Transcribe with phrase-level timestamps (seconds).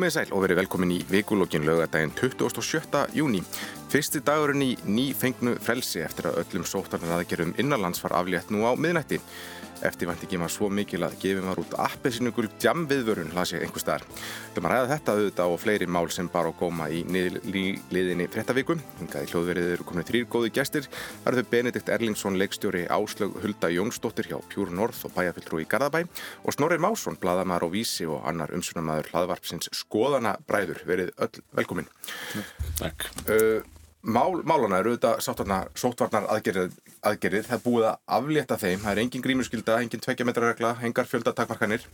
[0.00, 3.02] Komið sæl og verið velkomin í vikulókin lögadaginn 27.
[3.12, 3.42] júni.
[3.92, 8.64] Fyrsti dagurinn í ný fengnu frelsi eftir að öllum sótarnar aðgerðum innanlands var aflétt nú
[8.64, 9.18] á miðnætti.
[9.86, 14.04] Eftirvæntingi var svo mikil að gefið var út appelsinugul djamviðvörun, las ég einhver staðar.
[14.54, 18.82] Þú maður ræða þetta auðvitað og fleiri mál sem bar á góma í liðinni frettavíkum.
[19.00, 20.90] Hingaði hljóðverið eru komin þrýr góði gæstir.
[21.24, 25.68] Það eru þau Benedikt Erlingsson, leikstjóri Áslög Hulda Jónsdóttir hjá Pjúr Norð og bæjarfylltrú í
[25.70, 26.04] Garðabæ
[26.44, 30.84] og Snorrir Másson, bladamæður á Vísi og annar umsunamæður hlaðvarpsins Skoðana Bræður.
[30.88, 31.90] Verið öll velkomin.
[32.80, 33.08] Takk.
[33.26, 35.18] Uh, Mál, málana eru auðvitað
[35.76, 36.72] sótvarnar aðgerið,
[37.04, 41.08] aðgerið, það er búið að aflétta þeim, það er engin grímuskylda, engin tveikja metrarregla, engar
[41.10, 41.84] fjöldatakmarkanir.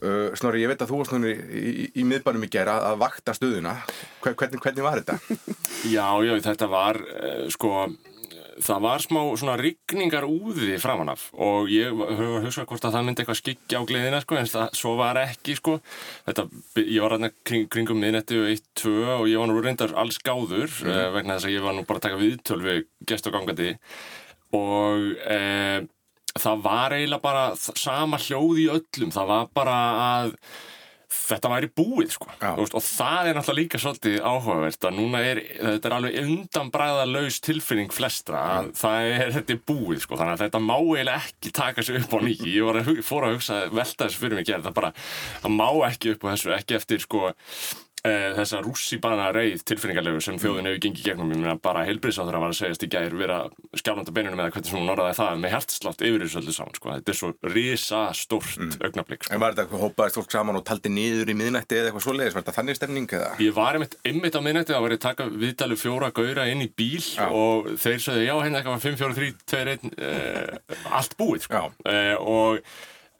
[0.00, 3.02] Uh, Snorri, ég veit að þú varst núna í, í, í miðbænum í gera að
[3.02, 3.76] vakta stöðuna,
[4.24, 5.36] hvernig, hvernig var þetta?
[5.94, 7.86] Já, já, þetta var, uh, sko,
[8.58, 13.06] það var smá svona rigningar úði framan af og ég höfði hugsað hvort að það
[13.06, 15.76] myndi eitthvað skikja á gleðina sko en það svo var ekki sko.
[16.26, 16.46] Þetta,
[16.82, 20.66] ég var hérna kring, kringum miðnetti og 1-2 og ég var nú reyndar alls gáður
[20.66, 20.90] mm.
[20.90, 23.70] uh, vegna þess að ég var nú bara að taka viðtöl við gest og gangandi
[24.56, 25.78] og uh,
[26.38, 29.78] það var eiginlega bara sama hljóð í öllum, það var bara
[30.08, 30.36] að
[31.10, 32.28] þetta væri búið sko.
[32.58, 37.06] Veist, og það er náttúrulega líka svolítið áhugavert að núna er, þetta er alveg undanbræða
[37.10, 38.72] laus tilfinning flestra að mm.
[38.80, 40.20] það er, þetta er búið sko.
[40.20, 43.30] Þannig að þetta má eiginlega ekki taka sig upp á nýki ég var að fóra
[43.30, 44.92] að hugsa, velta þessu fyrir mig að gera það bara,
[45.44, 46.54] það má ekki upp á þessu.
[46.60, 47.30] Ekki eftir sko
[48.00, 52.52] þessa rússibana reið tilfinningarlegu sem þjóðin hefur gengið gegnum, ég meina bara heilbriðsáður að var
[52.54, 53.38] að segjast í gæðir vera
[53.76, 56.86] skjálfanda beinunum eða hvernig sem hún orðaði það með hertslátt yfir þessu öllu saman, sko,
[56.94, 58.72] þetta er svo risa stórt mm.
[58.88, 59.20] augnablík.
[59.26, 59.34] Sko.
[59.34, 62.34] En var þetta eitthvað hópaðist fólk saman og taldi niður í miðnætti eða eitthvað svoleiðis,
[62.36, 63.30] var þetta þannig stemning eða?
[63.44, 67.04] Ég var einmitt, einmitt á miðnætti að ég taka viðdælu fjóra gauðra inn í bíl
[67.04, 67.26] já.
[67.28, 68.64] og þeir sögðu já, hérna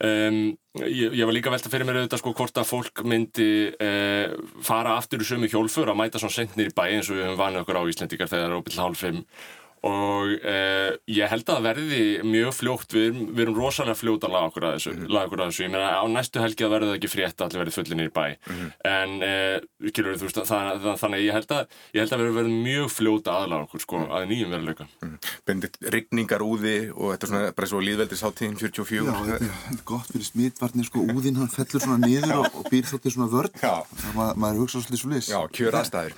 [0.00, 1.68] eitthvað 5, 4, 3, 2, 1, allt búið, og Um, ég, ég var líka velta
[1.68, 4.32] fyrir mér auðvitað sko hvort að fólk myndi uh,
[4.64, 7.40] fara aftur í sömu hjólfur að mæta svona sentnir í bæ eins og við höfum
[7.42, 9.18] vanið okkur á Íslandikar þegar það er óbyrð hálf 5
[9.86, 14.26] og uh, ég held að það verði mjög fljótt, við erum, við erum rosalega fljótt
[14.26, 15.18] að laga okkur að þessu, mm -hmm.
[15.24, 15.62] okkur að þessu.
[15.64, 18.12] ég meina á næstu helgi að verði það ekki frétt að allir verði fullinir í
[18.12, 18.26] bæ.
[18.28, 18.70] Mm -hmm.
[18.90, 19.56] en uh,
[19.96, 21.64] kilur, veist, það, það, þannig ég held að
[21.94, 24.14] ég held að verði verið mjög fljótt að aðlaga okkur sko, mm -hmm.
[24.16, 25.16] að nýjum veruleika mhm.
[25.46, 29.84] Bendit rigningar úði og þetta er svona bara svo líðveldis áttíðin 44 Já, þetta er
[29.84, 33.54] gott fyrir smittvarnir sko, úðin hann fellur svona niður og, og býr þóttir svona vörd
[33.56, 36.12] það maður hugsa svolítið svo lis Já, kjör aðstæður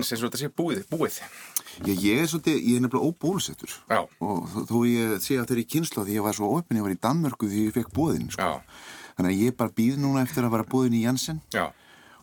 [0.00, 0.80] Eins eins og þetta sé búið?
[0.90, 1.18] búið?
[1.86, 3.74] Já, ég er svolítið, ég er nefnilega óbólusettur
[4.20, 6.98] og þó, ég sé að þeirri kynsla því ég var svo ofinn, ég var í
[7.04, 8.48] Danmörku því ég fekk bóðin sko.
[9.16, 11.40] þannig að ég bara býð núna eftir að vera bóðin í Janssen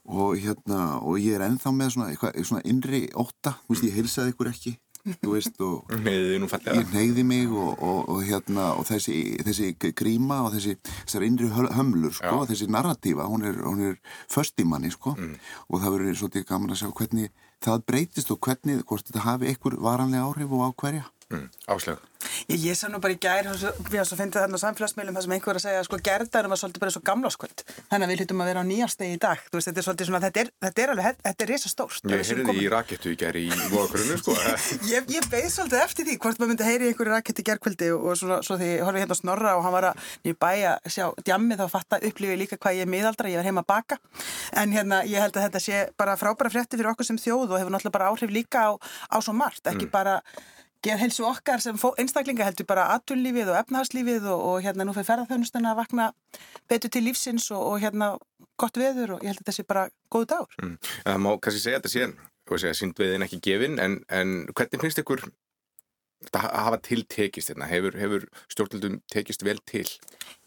[0.08, 3.96] og hérna, og ég er ennþá með svona, eitthvað, svona innri óta, þú veist, ég
[3.98, 4.76] heilsaði ykkur ekki
[5.22, 10.54] þú veist, og ég neyði mig og, og, og hérna, og þessi, þessi gríma og
[10.56, 14.00] þessi þessar innri hömlur, sko, þessi narratífa hún er, hún er
[14.32, 15.16] först í manni, sko.
[15.18, 15.36] Mm.
[15.70, 17.32] og það verður svolítið gaman að sjá hvernig
[17.64, 21.08] það breytist og hvernig, hvort þetta hafi einhver varanlega áhrif og á hverja.
[21.28, 22.00] Mm, Áslög
[22.48, 25.34] Ég, ég sá nú bara í gær, við hans að finna þarna samfélagsmiðlum þar sem
[25.36, 27.64] einhver að segja að sko gerðarum var svolítið bara svo gamláskvöld.
[27.90, 29.42] Þannig að við hlutum að vera á nýjastegi í dag.
[29.52, 32.24] Veist, þetta er svolítið svona, þetta er, þetta er alveg, þetta er reysa stórt Ég
[32.30, 33.44] heyrði í rakettu í gær í
[33.74, 34.38] vokurinu sko.
[34.94, 38.16] Ég, ég beði svolítið eftir því hvort maður myndi heyri einhverju rakettu í gærkvöldi og
[38.22, 41.66] svona, svo því horfið hérna snorra og hann var að nýja bæja sjá djammi þá
[41.74, 44.00] fatta upplifið líka hvað ég er miðaldra, ég var heima að baka.
[44.56, 47.60] En hérna ég held að þetta sé bara frábæra frétti fyrir okkur sem þjóð og
[47.60, 48.80] hefur náttúrulega bara áhrif líka á,
[49.12, 49.92] á svo margt, ekki mm.
[49.92, 50.22] bara
[50.86, 55.74] geðhelsu okkar sem einstaklinga heldur bara aturlífið og efnahagslífið og, og hérna nú fyrir ferðarþjónustana
[55.74, 56.08] að vakna
[56.70, 58.14] betur til lífsins og, og hérna
[58.60, 60.56] gott veður og ég held að þetta sé bara dagur.
[60.62, 60.78] Mm.
[61.04, 62.16] Það má kannski segja þetta síðan
[62.48, 65.26] og segja síndveiðin ekki gefin en, en hvernig finnst ykkur
[66.26, 67.68] þetta að hafa tiltekist hérna?
[67.70, 69.86] Hefur, hefur stjórnaldum tekist vel til?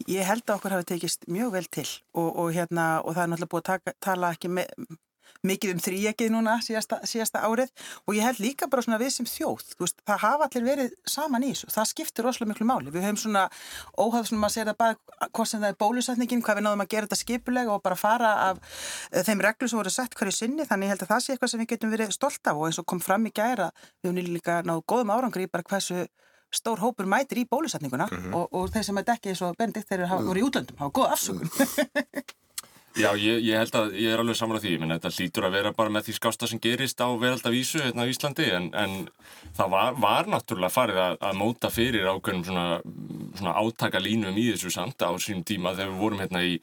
[0.09, 3.31] Ég held að okkur hafi tekist mjög vel til og, og hérna og það er
[3.33, 4.73] náttúrulega búið að taka, tala ekki með
[5.47, 7.71] mikið um þrýjekið núna síðasta, síðasta árið
[8.05, 11.45] og ég held líka bara svona við sem þjóð, veist, það hafa allir verið saman
[11.45, 12.93] í þessu, það skiptir rosalega miklu máli.
[12.93, 13.45] Við höfum svona
[13.97, 16.91] óhagð svona maður segir það bara hvort sem það er bólusetningin, hvað við náðum að
[16.93, 18.63] gera þetta skipulega og bara fara af
[19.11, 21.53] eh, þeim reglu sem voru sett hverju sinni, þannig ég held að það sé eitthvað
[21.53, 24.35] sem við getum verið stolt af og eins og kom fram í gæra við höfum
[24.35, 26.05] líka náðu góðum árangri bara hversu
[26.51, 28.35] stór hópur mætir í bólusetninguna mm -hmm.
[28.35, 30.91] og, og þeir sem er dekkið eins og bendið þeir eru voru í útlöndum, hafa
[30.91, 31.49] góð afsökun
[32.99, 35.71] Já, ég, ég held að ég er alveg samanlega því, menn þetta hlýtur að vera
[35.75, 38.95] bara með því skásta sem gerist á veraldavísu hérna á Íslandi en, en
[39.55, 42.65] það var, var náttúrulega farið að, að móta fyrir ákveðnum svona,
[43.39, 46.57] svona átakalínum í þessu samt á sínum tíma þegar við vorum hérna í,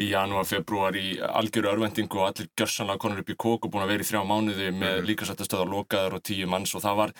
[0.00, 3.84] í janúar, februar í algjöru örvendingu og allir gjörsanlega konur upp í kók og búin
[3.84, 5.08] að vera í þrjá mánuði með mm -hmm.
[5.10, 7.12] líkasættastöðar lokaður og tíu manns og það var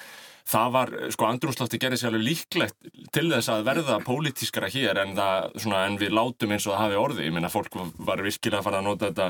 [0.48, 5.14] það var, sko, andrumslótti gerði sér alveg líklegt til þess að verða pólitískara hér en,
[5.16, 7.26] það, svona, en við látum eins og það hafi orði.
[7.26, 7.76] Ég minna, fólk
[8.08, 9.28] var virkilega að fara að nota þetta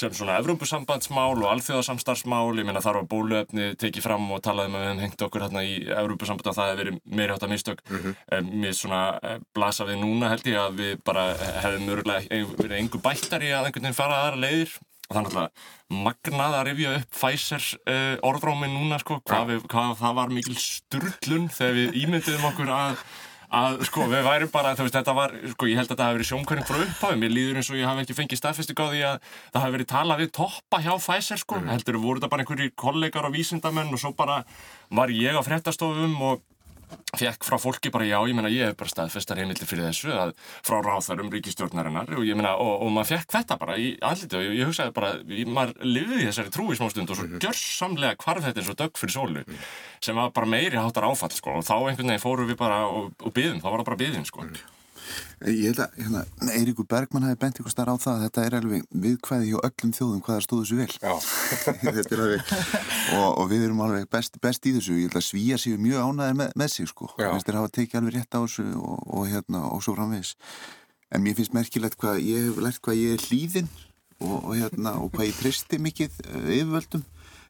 [0.00, 2.54] sem svona Evrópusambandsmál og alþjóðasamstarfsmál.
[2.60, 5.76] Ég minna, þar var bóluöfni tekið fram og talaði með henn hengt okkur hérna í
[5.88, 7.82] Evrópusamband og það hefði verið meiri hátta mistök.
[7.90, 8.52] Mm -hmm.
[8.64, 13.00] Mér svona eh, blasa við núna held ég að við bara hefðum örgulega verið engu
[13.02, 14.74] bættari að einhvern veginn fara aðra leiðir.
[15.04, 15.64] Og þannig að
[16.04, 20.56] magnað að rifja upp Pfizer uh, orðrómi núna sko, hvað, við, hvað það var mikil
[20.56, 23.02] sturglun þegar við ímyndiðum okkur að,
[23.60, 26.18] að sko við værum bara, þú veist þetta var, sko ég held að það hafi
[26.18, 29.04] verið sjónkværing frá upphafi, mér líður eins og ég hafi ekki fengið staðfestik á því
[29.10, 31.70] að það hafi verið talað við toppa hjá Pfizer sko, mm.
[31.74, 34.40] heldur voru þetta bara einhverjir kollegar og vísindamenn og svo bara
[34.88, 36.40] var ég á fréttastofum og
[37.14, 40.34] fekk frá fólki bara já, ég meina ég hef bara staðfestar heimildi fyrir þessu að
[40.66, 44.46] frá ráþarum ríkistjórnarinnar og ég meina og, og maður fekk þetta bara í andliti og
[44.46, 47.42] ég, ég hugsaði bara, ég, maður lifiði þessari trú í smá stund og svo -hmm.
[47.44, 49.66] gjörsamlega hvarf þetta eins og dögg fyrir sólu -hmm.
[50.00, 53.12] sem var bara meiri hátar áfall sko og þá einhvern veginn fóru við bara og,
[53.22, 54.46] og byðum, þá var það bara byðin sko.
[55.44, 56.22] Ég held að hérna,
[56.54, 59.94] Eiríkur Bergman hafi bent ykkur starf á það að þetta er alveg viðkvæði hjá öllum
[59.98, 60.90] þjóðum hvað það stóðu svo vel.
[62.24, 62.54] Alveg,
[63.14, 64.98] og, og við erum alveg best, best í þessu.
[64.98, 67.10] Ég held að svíja séu mjög ánæðir með, með sig sko.
[67.18, 70.36] finnst þér að hafa tekið alveg rétt á þessu og, og, hérna, og svo framvegs
[71.14, 73.68] en mér finnst merkilegt hvað ég hef lært hvað ég er hlýðinn
[74.24, 77.04] og hérna, hvað ég tristi mikið uh, yfirvöldum.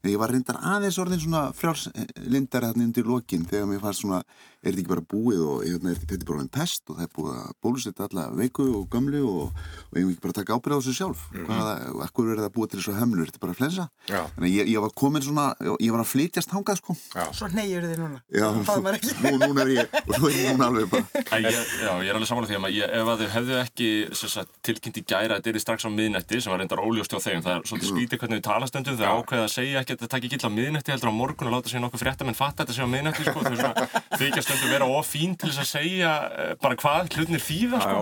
[0.05, 4.21] Ég var reyndar aðeins orðin svona frjálslindar hérna undir lokin þegar mér fannst svona,
[4.65, 7.13] er þetta ekki bara búið og hérna, er þetta bara en pest og það er
[7.19, 10.79] búið að bólusetta alla veiku og gamlu og, og ég vil ekki bara taka ábyrða
[10.79, 11.25] á þessu sjálf.
[11.31, 11.47] Mm -hmm.
[11.51, 11.75] Hvaða,
[12.07, 13.89] akkur er það búið til þessu hemlur, þetta er bara flensa.
[14.09, 15.47] Þannig að ég, ég var komin svona,
[15.81, 16.97] ég var að flytjast hangað sko.
[17.15, 17.25] Já.
[17.33, 18.19] Svo neyjur þið núna.
[18.29, 21.05] Já, nú, núna er ég, og svo er ég núna alveg bara.
[21.31, 23.89] Æ, ég, já, ég er alveg samanlega því að ég, ef að þau hefðu ekki
[24.15, 27.19] sagt, tilkynnt í gæra að þetta er strax á miðnetti sem var reyndar óljóst á
[27.21, 30.11] þeim, það er svolítið skvítið hvernig við talastöndum, þau ákveða að segja ekki að þetta
[30.15, 32.65] takk ekki illa á miðnetti heldur á morgun og láta sér nokkuð frétta menn fatta
[32.65, 36.55] þetta sér á miðnetti sko, þau þykja stundu vera ofín til þess að segja uh,
[36.63, 38.01] bara hvað hlutnir þýða sko.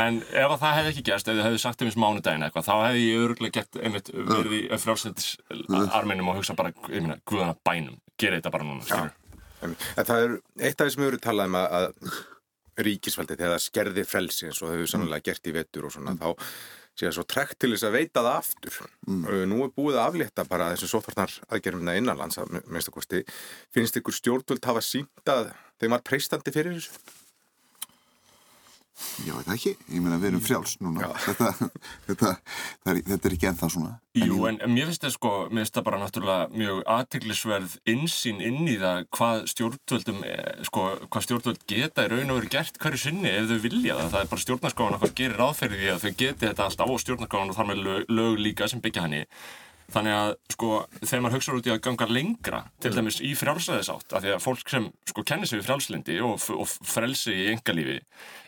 [0.00, 3.06] en ef það hefði ekki gerst ef þið hefði sagt eins mánudagin eitthvað þá hefði
[3.06, 6.74] ég öruglega gett einmitt verið í frálsendisarminum og hugsa bara,
[7.24, 9.10] guðana bænum gera þetta bara núna
[9.64, 11.86] Það er eitt af því sem við höfum talað um að
[12.84, 16.14] ríkisfaldið þegar það skerði frelsi eins og þau hefur sannlega gert í vettur og svona
[16.14, 16.20] mm.
[16.20, 16.28] þá
[17.02, 19.24] að svo trekt til þess að veita það aftur mm.
[19.50, 23.22] nú er búið að aflétta bara þessu sótvarnar aðgerðumina innanlands að minnst að kosti
[23.74, 25.50] finnst ykkur stjórnvöld hafa sínt að
[25.82, 27.22] þeim var preistandi fyrir þessu?
[29.24, 29.72] Já, þetta ekki.
[29.90, 31.08] Ég meina, við erum frjáls núna.
[31.26, 31.48] Þetta,
[32.06, 32.30] þetta,
[32.92, 33.92] er, þetta er ekki ennþá svona.
[34.14, 38.38] Jú, en, en mér finnst þetta sko, mér finnst þetta bara náttúrulega mjög aðteglisverð insýn
[38.46, 42.78] inn í það hvað stjórnvöldum, eh, sko, hvað stjórnvöld geta í raun og veru gert
[42.78, 44.12] hverju sinni ef þau vilja það.
[44.14, 47.54] Það er bara stjórnarskóðan okkar gerir áferði því að þau geti þetta alltaf á stjórnarskóðan
[47.54, 49.24] og þar með lög, lög líka sem byggja hann í.
[49.92, 50.70] Þannig að sko
[51.02, 52.96] þegar maður hugsaður út í að ganga lengra til mm.
[52.98, 56.72] dæmis í frjálsæðisátt af því að fólk sem sko kennir sig við frjálslindi og, og
[56.88, 57.98] frelsi í engalífi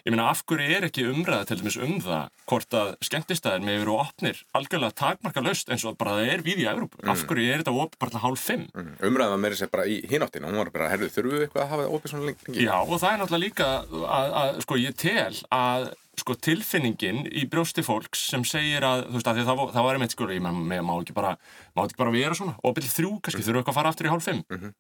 [0.07, 3.81] ég meina af hverju er ekki umræða til dæmis um það hvort að skemmtistæðir með
[3.83, 7.13] veru opnir algjörlega takmarka laust eins og bara það er við í Európa mm.
[7.13, 8.95] af hverju er þetta opið bara til hálf fimm mm.
[9.11, 11.73] Umræða með þess að bara í hináttina hún var bara herðu þurfu við eitthvað að
[11.75, 13.71] hafa opið svona lengi Já og það er náttúrulega líka
[14.07, 14.81] að, að sko
[16.21, 20.17] sko tilfinningin í brjósti fólks sem segir að, þú veist, að það, það var einmitt
[20.17, 21.37] sko, ég má, má ekki bara
[21.77, 24.13] má ekki bara vera svona, og byrja þrjú kannski, þurfu ekki að fara aftur í
[24.13, 24.43] hálf fimm.
[24.49, 24.77] Mm -hmm.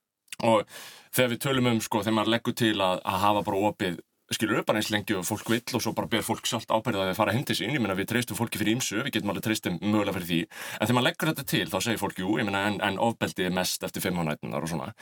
[0.50, 0.64] og
[1.12, 4.00] þegar við tölum um, sko, þegar maður leggur til að, að hafa bara opið
[4.35, 7.02] skilur upp bara eins lengi og fólk vill og svo bara ber fólk sjálft ábærið
[7.02, 7.73] að það fara að hindi sín.
[7.75, 10.83] Ég meina við treystum fólki fyrir ímsu, við getum alveg treystum mögulega fyrir því, en
[10.83, 13.54] þegar maður leggur þetta til þá segir fólk, jú, ég meina en, en ofbeldi er
[13.54, 14.92] mest eftir fimmhónættunar og svona.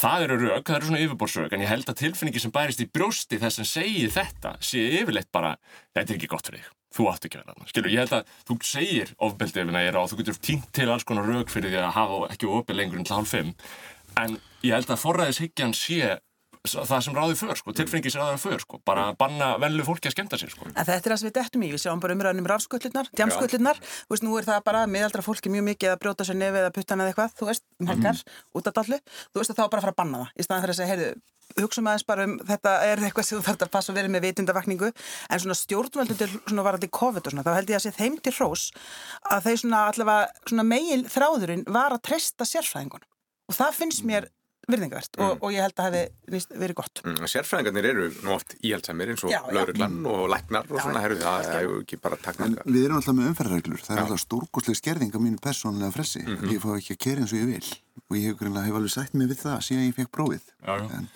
[0.00, 2.88] Það eru rauk, það eru svona yfirborsrauk en ég held að tilfinningi sem bærist í
[2.90, 5.54] brjósti þess að segja þetta, sé yfirleitt bara
[5.94, 8.36] þetta er ekki gott fyrir þig, þú átt ekki að vera skilur, ég held að
[8.48, 11.70] þú segir ofbeldi ef það er og þú getur tínt til alls konar rauk fyrir
[11.72, 13.54] því að hafa ekki opið lengur en til hálf fimm.
[14.20, 16.16] En ég held að forræðishyggjan sé
[16.64, 20.08] það sem ráði för, sko, tilfengi sem ráði för, sko, bara að banna venlu fólki
[20.08, 20.70] að skemta sér, sko.
[20.70, 23.82] En þetta er það sem við dettum í, við sjáum bara umræðin um rafsköllurnar, djamsköllurnar,
[23.84, 26.72] þú veist, nú er það bara miðaldra fólki mjög mikið að brjóta sér nefið eða
[26.78, 28.48] puttan eða eitthvað, þú veist, um helgar, mm.
[28.56, 30.74] út af dallu, þú veist að þá bara fara að banna það, í staðan fyrir
[30.74, 31.12] að segja, heyrðu,
[31.60, 34.24] hugsaum aðeins bara um þetta er eitthvað sem þú þarf að passa að vera með
[34.26, 38.16] vitundavakningu en svona stjórnvöldur svona varandi COVID og svona þá held ég að sé þeim
[38.24, 38.64] til hrós
[39.30, 44.30] að þeir svona allavega svona meil þráðurinn var að treysta sérfræðingun og það finnst mér
[44.70, 45.24] virðingavert mm.
[45.26, 47.02] og, og ég held að það hefði verið gott.
[47.04, 50.10] Mm, sérfræðingarnir eru nú oft íhaldsamir eins og lauruglann mm.
[50.14, 52.66] og læknar og já, svona, herru það er ju ekki bara taknaka.
[52.68, 54.04] Við erum alltaf með umferðarreglur, það er já.
[54.06, 56.24] alltaf stórkostlega skerðing af mínu personlega fressi.
[56.24, 56.52] -hmm.
[56.54, 57.68] Ég fá ekki að kera eins og ég vil
[58.10, 60.44] og ég hef, hef alveg sagt mig við það síðan ég fekk prófið.
[60.64, 61.08] Já, en,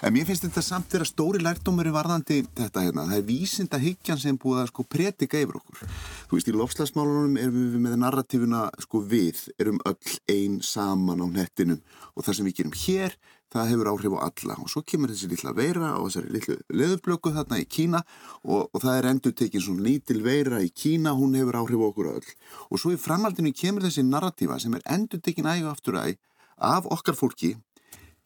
[0.00, 3.02] En mér finnst þetta samt þeirra stóri lærdomur í varðandi þetta hérna.
[3.10, 5.82] Það er vísinda hyggjan sem búið að sko predika yfir okkur.
[6.30, 11.26] Þú veist, í lofslagsmálunum erum við með narratífuna sko við erum öll einn saman á
[11.28, 11.82] nettinum
[12.14, 13.18] og það sem við gerum hér
[13.52, 14.56] það hefur áhrif á alla.
[14.64, 18.00] Og svo kemur þessi lilla veira og þessari lillu leðublöku þarna í Kína.
[18.46, 21.88] Og, og það er endur tekinn svona lítil veira í Kína, hún hefur áhrif á
[21.90, 22.30] okkur öll.
[22.72, 26.16] Og svo í framhaldinu kemur þessi narratífa sem er endur tekinn ægu aftur æg
[26.56, 27.52] af okkar fólki.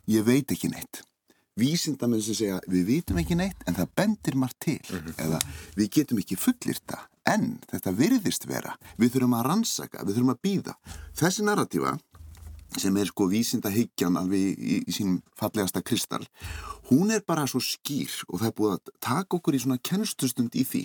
[0.07, 1.02] Ég veit ekki neitt
[1.61, 4.80] vísindamenn sem segja við vitum ekki neitt en það bendir margt til.
[4.90, 5.14] Mm -hmm.
[5.25, 5.38] eða
[5.76, 8.76] við getum ekki fullirta en þetta virðist vera.
[8.99, 10.75] Við þurfum að rannsaka, við þurfum að býða
[11.14, 11.99] þessi narratífa
[12.78, 16.26] sem er sko vísinda hyggjan alveg í, í sínum fallegasta kristall
[16.90, 20.54] hún er bara svo skýr og það er búið að taka okkur í svona kennstustund
[20.54, 20.84] í því.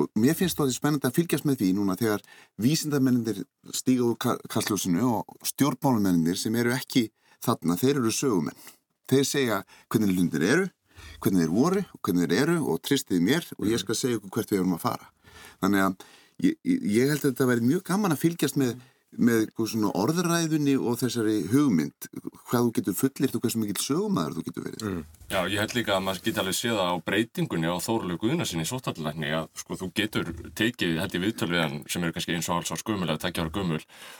[0.00, 2.22] Og mér finnst þetta spennandi að fylgjast með því núna þegar
[2.64, 3.42] vísindamennindir
[3.76, 4.16] stíga úr
[4.48, 7.10] kastljósinu og stjórnmálumennindir sem eru ekki
[7.44, 8.56] þarna, þeir eru sögumenn
[9.12, 10.70] þeir segja hvernig lundir eru
[11.22, 14.32] hvernig þeir voru og hvernig þeir eru og tristiði mér og ég skal segja okkur
[14.36, 15.10] hvert við erum að fara.
[15.62, 16.06] Þannig að
[16.46, 18.74] ég, ég held að þetta verði mjög gaman að fylgjast með
[19.12, 19.50] með
[19.92, 22.06] orðræðunni og þessari hugmynd.
[22.48, 24.84] Hvað þú getur fullirt og hversu mikil sögumæður þú getur verið.
[24.88, 25.02] Mm.
[25.32, 28.68] Já, ég held líka að maður geti alveg séða á breytingunni á Þórulegu Guðnarsinni í
[28.68, 30.28] sótallækni að sko þú getur
[30.60, 33.52] tekið held í viðtöluðan sem eru kannski eins og alls á skumul eða tekja ára
[33.54, 33.78] gumul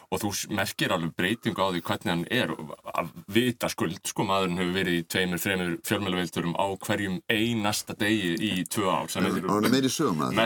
[0.08, 2.54] og þú merkir alveg breytingu á því hvernig hann er
[2.96, 8.32] að vita skuld, sko maðurinn hefur verið í tveimur, þreimur fjölmjöluveilturum á hverjum einasta degi
[8.48, 9.12] í tvö ár.
[9.12, 10.40] Og hann er meiri sögumæður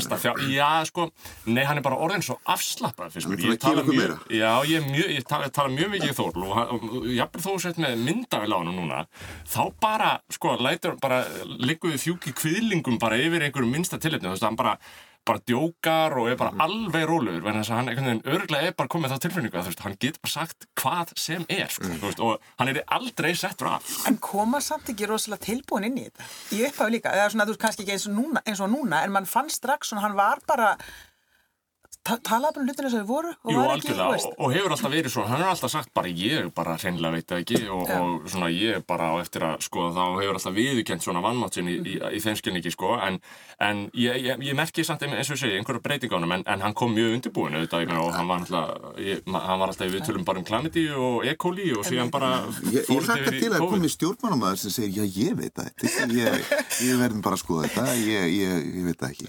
[0.51, 1.07] Já, sko,
[1.47, 3.15] nei, hann er bara orðin svo afslappað
[4.35, 7.83] Já, ég, mjög, ég tala, tala mjög mikið í Þórl og, og jafnveg þó sett
[7.87, 9.03] með myndavel á hann núna,
[9.47, 14.47] þá bara, sko, lætur bara, ligguði fjúki kviðlingum bara yfir einhverju minsta tilhefni, þú veist,
[14.47, 14.75] hann bara,
[15.27, 16.63] bara djókar og er bara mm.
[16.67, 19.67] alveg róluður, en þess að hann einhvern veginn örglega er bara komið þá tilfinningu að,
[19.67, 21.99] þú veist, hann getur bara sagt hvað sem er, mm.
[21.99, 23.97] þú veist, og hann er aldrei settur af.
[24.11, 26.31] En koma samt ekki rosalega tilbúin inn í þetta?
[26.57, 29.03] Ég upphafi líka, eða svona, þú veist, kannski ekki eins og núna, eins og núna
[29.03, 30.75] en mann fann strax, svona, hann var bara
[32.07, 35.13] talaði bara um hlutinu sem þið voru og Jú, algjörlega, og, og hefur alltaf verið
[35.15, 38.51] svona hann har alltaf sagt bara ég bara hreinlega veit það ekki og, og svona
[38.55, 42.21] ég bara á eftir að sko þá hefur alltaf viðkjönt svona vannmátsin í, í, í
[42.23, 42.95] þeim skilningi sko.
[43.07, 43.19] En,
[43.63, 46.65] en ég, ég, ég merki samt eins og segi einhverju breyting á hann en, en
[46.67, 50.27] hann kom mjög undirbúin auðvitað og hann var alltaf ég, hann var alltaf við tölum
[50.29, 51.35] bara um klamiti og E.
[51.41, 55.55] coli og síðan bara Ég hlakka til að komi stjórnmánumæður sem segir já ég veit
[55.57, 55.69] það
[56.87, 59.25] ég verðum bara að skoða þetta ég veit það ekki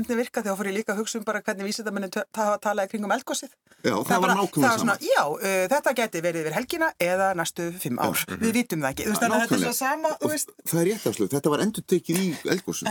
[0.00, 0.68] En þú veist að þú varst að tala um hvernig vísindamenn hvernig virka þá fór
[0.70, 3.50] ég líka að hugsa um bara hvernig vísindamennin hafa talaði kringum eldgósið.
[3.80, 4.98] Já, það, það var nákvæmlega saman.
[5.00, 5.40] Já, uh,
[5.72, 8.16] þetta geti verið yfir helgina eða næstu fimm ár.
[8.20, 9.04] Já, við vitum það ekki.
[9.04, 10.48] Þú veist þannig að þetta er svo sama, þú veist.
[10.70, 12.22] Það er rétt afslut, þetta var endur tekið í
[12.54, 12.84] eldgósið.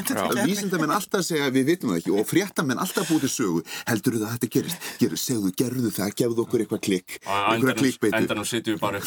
[0.49, 3.61] Vísindamenn alltaf segja við vitum það ekki og fréttamenn alltaf búið sögu.
[3.89, 4.79] Heldur þú að þetta gerist?
[4.99, 8.17] Gerðu, segðu, gerðu það, gefðu okkur eitthvað klikk, eitthvað klikkbeitu.
[8.17, 8.97] Endanum sitjum við bara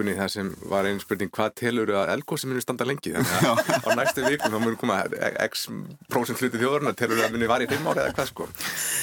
[0.00, 3.12] vikunni þar sem var einn spurning hvað telur að elgósi muni standa lengi?
[3.12, 4.98] Þannig að á næstu vikun þá muni koma
[5.44, 5.66] x
[6.10, 8.48] prósent hluti þjóðurna telur að muni var í fimm ári eða hvað sko?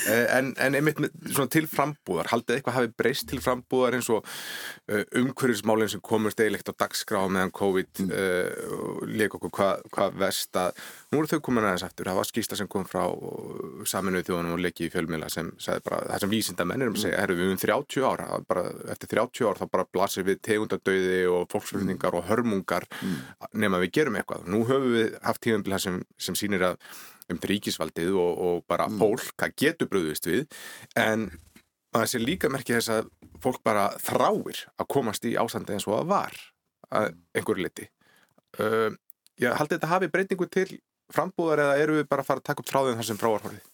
[0.10, 4.26] Eh, en, en einmitt svona til frambúðar haldið eitthvað hafi breyst til frambúðar eins og
[4.26, 10.10] uh, umhverfismálinn sem komur steglegt á dagskrá meðan COVID uh, eh, leik okkur hvað hva
[10.26, 13.04] vest að nú eru þau komin aðeins aftur, það var skýsta sem kom frá
[13.88, 17.04] saminuð þjóðunum og leiki í fjölmila sem sagði bara, það sem vísinda mennir um að
[17.06, 21.22] segja, herru við um 30 ára, bara, eftir 30 ára þá bara blasir við tegundadauði
[21.32, 22.20] og fólksflutningar mm.
[22.20, 23.18] og hörmungar mm.
[23.64, 24.50] nema við gerum eitthvað.
[24.52, 26.80] Nú höfum við haft tíðanbila sem, sem sýnir að
[27.32, 29.00] um ríkisvaldið og, og bara mm.
[29.02, 30.46] fólk að getur bröðust við
[31.00, 31.30] en
[31.96, 33.10] það sé líka merkið þess að
[33.44, 36.38] fólk bara þráir að komast í ástandi eins og það var
[36.98, 37.88] að einhverju liti.
[38.58, 38.92] Uh,
[39.42, 40.70] ég haldi þetta hafi breytingu til
[41.14, 43.68] frambúðar eða eru við bara að fara að taka upp tráðin þar sem fráarhórið?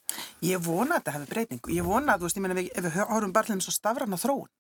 [0.45, 1.73] Ég vona að þetta hefur breytingu.
[1.73, 4.21] Ég vona að, þú veist, ég menna, ef við horfum bara til þess að stafra
[4.23, 4.51] þróun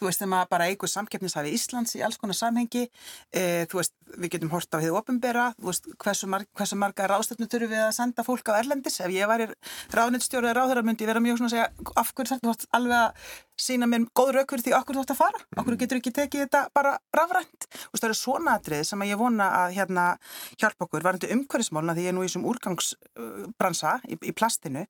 [0.00, 3.92] þú veist, þegar maður bara eigur samkeppnishafi Íslands í alls konar samhengi e, þú veist,
[4.16, 7.84] við getum hort á hefðu ofinbera, þú veist, hversu, marg, hversu marga ráðstöfnu þurfum við
[7.84, 9.50] að senda fólk á Erlendis ef ég var í
[9.92, 13.36] ráðnættstjóru eða ráðhöra myndi ég vera mjög svona að segja af hverju þetta alveg að
[13.60, 15.42] sína mér góð raukur því okkur þú ætti að fara.
[15.60, 17.66] Okkur getur ekki tekið þetta bara rafrænt.
[17.70, 20.06] Þú veist, það eru svona atrið sem að ég vona að hérna
[20.56, 24.86] hjálpa okkur, varandi umhverfismálna því ég er nú í þessum úrgangsbransa í, í plastinu,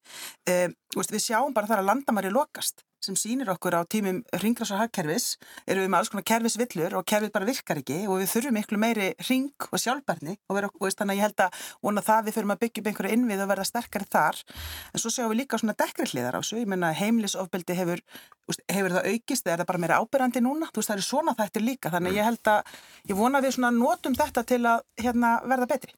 [0.49, 0.61] e,
[0.97, 4.81] veist, við sjáum bara þar að landamæri lokast sem sýnir okkur á tímum ringras og
[4.83, 8.57] hagkerfis erum við með alls konar kerfisvillur og kerfið bara virkar ekki og við þurfum
[8.59, 12.05] miklu meiri ring og sjálfbarni og, vera, og veist, þannig að ég held að vona
[12.05, 14.43] það við þurfum að byggja upp einhverju innvið og verða sterkari þar.
[14.93, 16.61] En svo sjáum við líka svona dekkri hliðar á þessu.
[16.61, 18.05] Ég menna heimlisofbeldi hefur,
[18.71, 20.71] hefur það aukist eða er það bara meira ábyrrandi núna?
[20.71, 22.75] Þú veist það eru svona þættir líka þannig að ég held að
[23.11, 25.95] ég vona við svona notum þetta til að hérna, verða betri.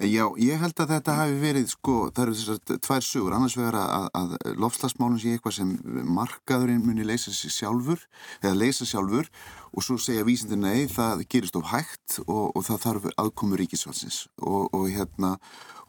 [0.00, 3.80] Já, ég held að þetta hafi verið sko, það eru þessar tvær sugur annars vegar
[3.84, 5.76] að, að lofslagsmálun sé eitthvað sem
[6.10, 8.00] mark markaðurinn muni leysa sér sjálfur
[8.42, 9.28] eða leysa sjálfur
[9.70, 14.24] og svo segja vísindir nei, það gerist of hægt og, og það þarf aðkomu ríkisvalsins
[14.42, 15.36] og, og hérna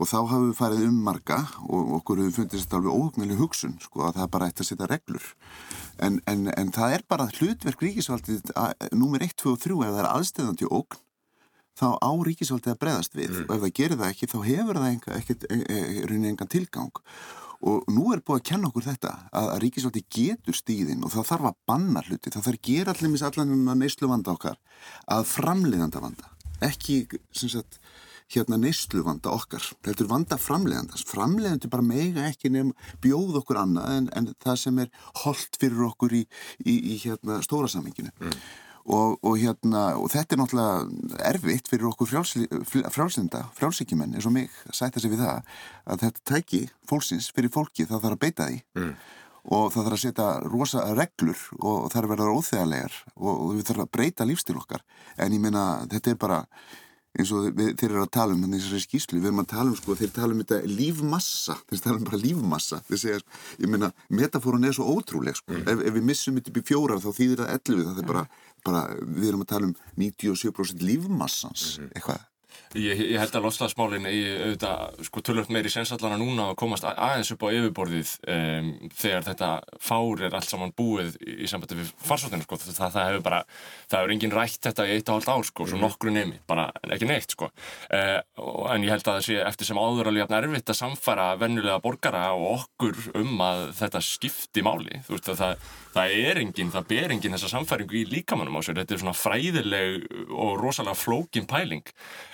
[0.01, 3.77] og þá hafum við farið um marga og okkur hefur fundist þetta alveg óhugnæli hugsun
[3.83, 5.27] sko að það er bara eitt að setja reglur.
[6.01, 8.53] En, en, en það er bara hlutverk ríkisvaldið
[8.97, 11.01] nummer 1, 2 og 3 ef það er aðstæðandi ógn
[11.81, 13.35] þá á ríkisvaldið að breðast við.
[13.35, 13.45] Mm.
[13.47, 16.51] og ef það gerir það ekki þá hefur það enga, ekkert, e, e, raunin engan
[16.51, 17.05] tilgang
[17.61, 21.27] og nú er búið að kenna okkur þetta að, að ríkisvaldi getur stíðin og það
[21.31, 24.61] þarf að banna hluti, það þarf að gera allir allan neyslu vanda okkar
[25.17, 26.31] að framleiðanda vanda,
[26.65, 27.81] ekki sagt,
[28.31, 29.63] hérna neyslu vanda okkar.
[29.83, 34.59] Þetta er vanda framleiðandast framleiðandi bara mega ekki nefn bjóð okkur annað en, en það
[34.63, 34.91] sem er
[35.23, 36.25] holdt fyrir okkur í,
[36.63, 38.37] í, í hérna stóra saminginu mm.
[38.91, 44.51] Og, og, hérna, og þetta er náttúrulega erfitt fyrir okkur frjálslinda, frjálsíkjumenn eins og mig
[44.67, 45.53] að sæta sig við það
[45.85, 48.91] að þetta tæki fólksins fyrir fólki það þarf að beita því mm.
[49.55, 53.55] og það þarf að setja rosa reglur og það þarf að verða óþegarlegar og, og
[53.55, 54.83] við þarfum að breyta lífstil okkar
[55.15, 56.43] en ég meina þetta er bara
[57.11, 59.75] eins og við, þeir eru að tala um þessari skýslu, við erum að tala um
[59.75, 63.19] sko, þeir tala um þetta lífmassa, þeir tala um bara lífmassa þeir segja,
[63.59, 63.89] ég meina,
[64.21, 65.65] metafórun er svo ótrúleg sko, mm.
[65.73, 68.23] ef, ef við missum þetta upp í fjórar þá þýðir það 11, það er bara,
[68.65, 71.93] bara við erum að tala um 97% lífmassans, mm.
[71.95, 72.27] eitthvað
[72.77, 77.33] Ég, ég held að loslasmálinn í auðvitað sko tölvöld meiri sensallana núna að komast aðeins
[77.35, 79.49] upp á yfirborðið um, þegar þetta
[79.83, 82.61] fár er allt saman búið í, sambandi við farsóttinu sko.
[82.61, 83.41] Það, það hefur bara,
[83.91, 85.85] það hefur engin rætt þetta í eitt og halvt ár sko, svo mhm.
[85.87, 87.51] nokkru nemi bara ekki neitt sko.
[87.91, 88.17] Uh,
[88.71, 92.29] en ég held að það sé eftir sem áður alveg erfitt að samfara vennulega borgara
[92.37, 96.87] og okkur um að þetta skipti máli, þú veist að það það er enginn, það
[96.91, 101.47] ber enginn þessa samfæringu í líkamannum á sér, þetta er svona fræðileg og rosalega flókin
[101.49, 101.83] pæling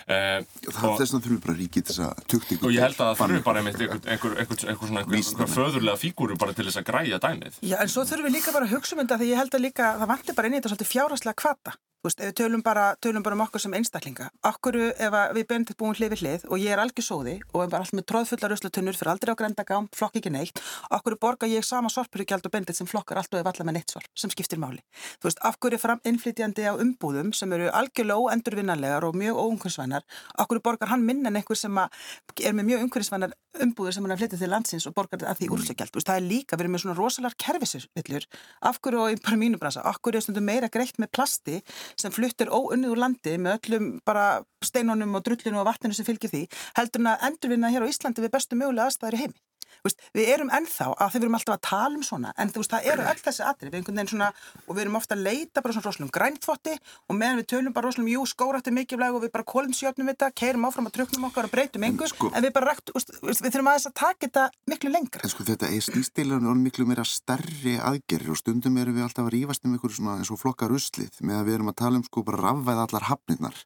[0.08, 2.98] eh, Það er þess að þurfum bara ríkið þess að tukt ykkur og ég held
[2.98, 6.80] að það þurfum bara einhver, einhver, einhver, einhver svona einhver föðurlega fígúru bara til þess
[6.80, 7.60] að græja dæmið.
[7.62, 9.66] Já en svo þurfum við líka bara að hugsa um þetta því ég held að
[9.68, 12.62] líka, það vantir bara inn í þetta svolítið fjárhastlega kvata Þú veist, ef við tölum
[12.62, 16.44] bara, tölum bara um okkur sem einstaklinga, okkur ef við bendum búin hlið við hlið
[16.46, 19.40] og ég er algjör sóði og við erum alltaf með tróðfullar öslutunnur fyrir aldrei á
[19.40, 20.62] grendagám, flokk ekki neitt,
[20.94, 24.06] okkur borgar ég sama sorpurugjald og bendit sem flokkar alltaf eða allar með neitt sorp
[24.14, 24.78] sem skiptir máli.
[25.18, 30.06] Þú veist, okkur er fram innflytjandi á umbúðum sem eru algjörlega óendurvinnanlegar og mjög óumhverfisvænar,
[30.38, 34.20] okkur borgar hann minn en einhver sem er með mjög umhverfisvænar umbúður sem hann er
[34.22, 35.50] flyttið til landsins og borgar að því.
[35.50, 38.26] Þú veist, það er líka, við erum með svona rosalar kerfisvillur,
[38.68, 41.56] af hverju og bara mínu bransa, okkur er stundum meira greitt með plasti
[41.96, 44.28] sem fluttur óunnið úr landi með öllum bara
[44.64, 46.44] steinunum og drullinu og vatninu sem fylgir því
[46.78, 49.38] heldur en að endurvinna hér á Íslandi við bestu mögulega aðstæðir í heimi.
[49.84, 52.72] Veist, við erum ennþá að þau verum alltaf að tala um svona en þú veist
[52.74, 54.30] það eru öll þessi atrið við einhvern veginn svona
[54.66, 56.74] og við erum ofta að leita bara svona roslum grænþvotti
[57.08, 60.66] og meðan við tölum bara roslum jú skórætti mikilvæg og við bara kólinsjöfnum þetta, keirum
[60.68, 63.88] áfram að truknum okkar og breytum einhver sko, en við bara rætt, við þurfum aðeins
[63.90, 65.24] að taka þetta miklu lengra.
[65.24, 69.28] En sko þetta er snýstilega og miklu meira starri aðgerri og stundum erum við alltaf
[69.28, 72.00] að rífast um einhverju svona eins og flokkar uslið með að við erum að tala
[72.00, 73.64] um sko bara rafvæð allar hafnirnar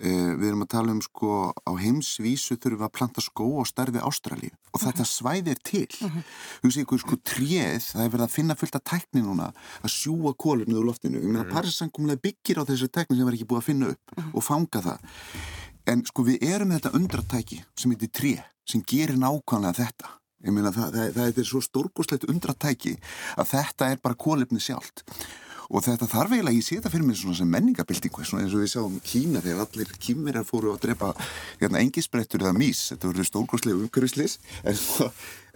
[0.00, 4.00] við erum að tala um sko á heimsvísu þurfum við að planta skó og starfi
[4.00, 4.86] Ástralíu og uh -huh.
[4.86, 6.22] þetta svæðir til uh -huh.
[6.62, 9.52] þú ykkur sko tréð það er verið að finna fullt af tækni núna
[9.84, 11.52] að sjúa kólurnu úr loftinu ég meina -huh.
[11.52, 14.98] Parísankumlega byggir á þessu tækni sem var ekki búið að finna upp og fanga það
[15.86, 20.52] en sko við erum með þetta undratæki sem heitir tréð sem gerir nákvæmlega þetta ég
[20.52, 22.96] meina það, það, það er svo stórgóðslegt undratæki
[23.36, 25.04] að þetta er bara kólefni sjálft
[25.70, 28.64] og þetta þarf eiginlega, ég sé þetta fyrir mig svona sem menningabildingu, svona eins og
[28.64, 31.12] við sáum Kína þegar allir kýmverjar fóru að drepa
[31.60, 34.80] hérna, engisbrettur eða mís, þetta voru stórgóðslega umhverfisleis en,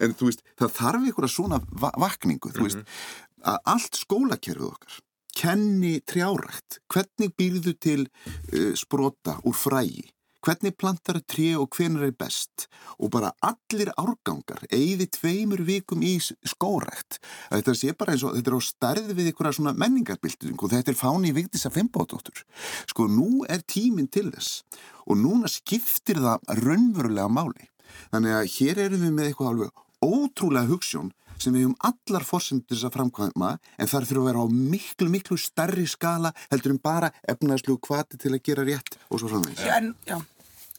[0.07, 3.43] en þú veist, það þarf einhverja svona va vakningu, þú veist, mhm.
[3.55, 5.03] að allt skólakerfið okkar
[5.35, 10.14] kenni trjárægt, hvernig býrðu til uh, sprota úr frægi
[10.45, 12.67] hvernig plantar tré og hvernig er best?
[12.99, 18.53] Og bara allir árgangar eigði tveimur vikum í skórækt þetta sé bara eins og þetta
[18.53, 22.45] er á starði við einhverja svona menningarbilding og þetta er fáni í viktis að fembátóttur
[22.91, 24.63] sko nú er tíminn til þess
[25.09, 27.69] og núna skiptir það raunverulega máli.
[28.13, 32.77] Þannig að hér erum við með eitthvað alveg ótrúlega hugssjón sem við hefum allar fórsendur
[32.77, 36.81] þess að framkvæma en þar þurfum að vera á miklu, miklu starri skala heldur um
[36.83, 39.65] bara efnaðslu kvati til að gera rétt og svo framvegis.
[39.75, 40.19] En, já,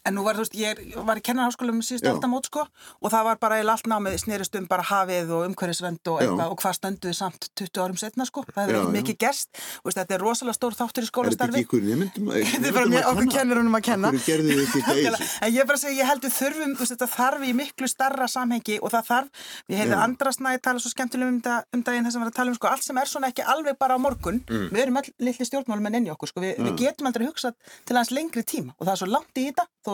[0.06, 2.62] En nú var, þú veist, ég var í kennarháskólum síðust aldamót, sko,
[3.02, 6.58] og það var bara allt námið snýrist um bara hafið og umhverfisvend og eitthvað og
[6.62, 8.44] hvað stönduði samt 20 árum setna, sko.
[8.52, 9.50] Það hefur mikið gerst,
[9.82, 11.58] og þetta er rosalega stór þáttur í skólastarfi.
[11.58, 12.52] Er þetta ekki ykkur nefndum að kenna?
[12.52, 14.06] Þetta er bara mér, okkur kennurunum að kenna.
[14.12, 14.80] Okkur gerði þið ekki
[15.16, 18.26] það En ég bara segja, ég heldur þurfum, þú veist, þetta þarf í miklu starra
[18.30, 19.28] samhengi og það þarf,
[19.72, 21.42] ég heiti Andrasnæði tala svo skemmtilegum um,
[21.74, 22.16] um daginn þess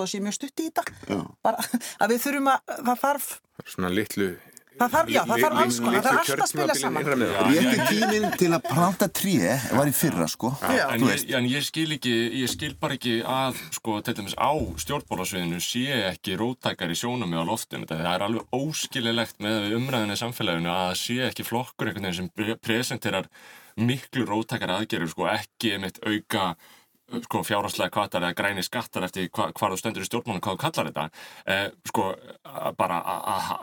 [0.02, 1.68] er það er sé mjög stutt í þetta bara
[2.02, 3.30] að við þurfum að það þarf
[3.62, 4.32] svona litlu
[4.72, 7.08] Það þarf, já, það þarf alls konar, það þarf alltaf að spila saman.
[7.52, 10.52] Rétti tíminn til að planta tré var í fyrra, sko.
[10.62, 14.36] Já, en, ég, en ég skil ekki, ég skil bara ekki að, sko, til dæmis
[14.40, 14.52] á
[14.84, 17.88] stjórnbólasviðinu sé ekki rótækar í sjónum á loftinu.
[17.90, 22.60] Það er alveg óskililegt með umræðinu í samfélaginu að sé ekki flokkur einhvern veginn sem
[22.64, 23.28] presenterar
[23.76, 26.54] miklu rótækar aðgerður, sko, ekki einmitt auka
[27.26, 30.62] sko, fjárhanslega kvartar eða græni skattar eftir hva, hvað þú stendur í stjórnmánu, hvað þú
[30.64, 31.06] kallar þetta
[31.54, 32.08] eh, sko,
[32.78, 33.02] bara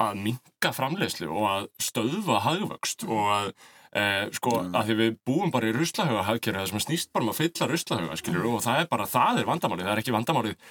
[0.09, 3.53] að minka framlegslu og að stöðva hagvöxt og að
[3.89, 4.75] Eh, sko, mm.
[4.77, 7.67] að því við búum bara í ruslahauga hagkerfi það sem snýst bara um að fylla
[7.71, 8.57] ruslahauga skiljur, mm.
[8.59, 10.67] og það er bara, það er vandamálið það er ekki vandamálið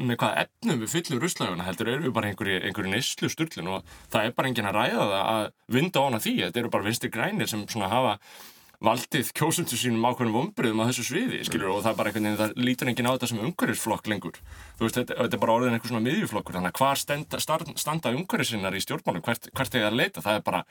[0.00, 3.92] með hvað efnum við fyllum ruslahaugana heldur, erum við bara einhverju, einhverju neyslu sturlun og
[4.14, 5.44] það er bara engin að ræða það að
[5.76, 8.16] vinda á hana því, þetta eru bara vinstir grænir sem svona hafa
[8.82, 12.40] valdið kjósundu sínum ákveðnum umbriðum á þessu sviði, skilur, og það er bara einhvern veginn,
[12.40, 14.40] það lítur enginn á þetta sem umhverfisflokk lengur.
[14.78, 17.40] Þú veist, þetta, þetta er bara orðin einhver svona miðjuflokkur, þannig að hvar standa,
[17.78, 20.62] standa umhverfisinnar í stjórnmálum, hvert, hvert er það að leita, það er bara,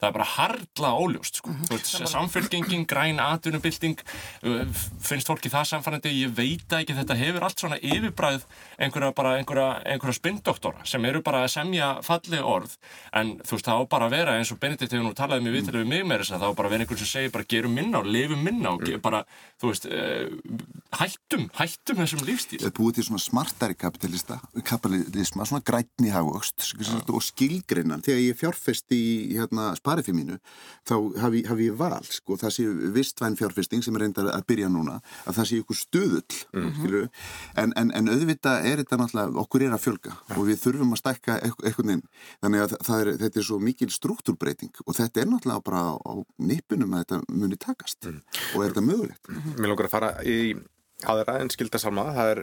[0.00, 1.50] það er bara hardla óljóst, sko.
[1.50, 1.68] Mm -hmm.
[1.68, 3.98] Þú veist, samfélgenging, græn atvinnubilding,
[4.42, 4.64] uh,
[5.00, 8.46] finnst fólki það samfærandi, ég veit ekki, þetta hefur allt svona yfirbræð
[8.78, 12.76] einhverja bara, einhverja, einhverja spindoktora sem eru bara að semja falli orð,
[13.12, 15.48] en þú veist, það á bara að vera eins og Benedikt hefur nú talað um
[15.50, 17.49] í við mig með þess að það á bara að vera einhvern sem segir bara
[17.50, 19.00] gerum minna og lifum minna og mm.
[19.04, 19.22] bara,
[19.60, 20.56] þú veist, uh,
[21.00, 22.60] hættum, hættum þessum lífstíl.
[22.62, 27.00] Það búið til svona smartari kapitalista, kapitalisma, svona grætni hafugst ja.
[27.08, 28.04] og skilgreinan.
[28.06, 29.02] Þegar ég fjárfest í
[29.36, 30.38] hérna, sparifið mínu,
[30.88, 34.70] þá hafi, hafi ég val, sko, það sé vistvæn fjárfesting sem er reyndar að byrja
[34.72, 37.08] núna, að það sé ykkur stuðull, mm -hmm.
[37.62, 40.36] en, en, en auðvitað er þetta náttúrulega, okkur er að fjölga ja.
[40.36, 42.04] og við þurfum að stækka eitthvað inn.
[42.42, 46.14] Þannig að er, þetta er svo mikil struktúrbreyting og þetta er náttúrulega bara á, á
[46.38, 48.18] nippunum að þetta muni takast mm.
[48.54, 49.30] og er þetta mögulegt.
[49.56, 50.56] Mér langar að fara í
[51.10, 52.42] aðra en skildasalma, það er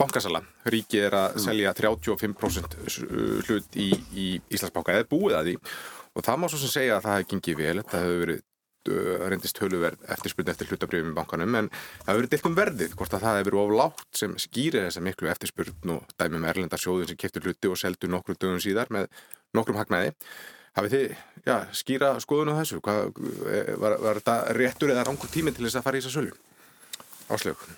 [0.00, 0.42] bankasala.
[0.72, 1.44] Ríkið er að mm.
[1.46, 2.78] selja 35%
[3.48, 5.56] hlut í, í Íslandsbanka eða búið að því
[6.10, 8.46] og það má svo sem segja að það hefði gengið vel, það hefur verið
[9.28, 13.16] reyndist höluverð eftirspurni eftir hlutabrjöfum í bankanum en það hefur verið deilt um verðið hvort
[13.16, 17.18] að það hefur verið oflátt sem skýrir þessa miklu eftirspurn og dæmi með erlendarsjóðin sem
[17.20, 19.10] keftur hluti og seldu nokkrum dögum síðar með
[19.54, 20.14] nokkrum hagnaði
[20.78, 21.14] Hafið þið,
[21.46, 22.80] já, skýra skoðun á þessu?
[22.84, 23.12] Hvað,
[23.80, 26.36] var, var þetta réttur eða rangur tími til þess að fara í þessa sölju?
[27.30, 27.68] Áslög.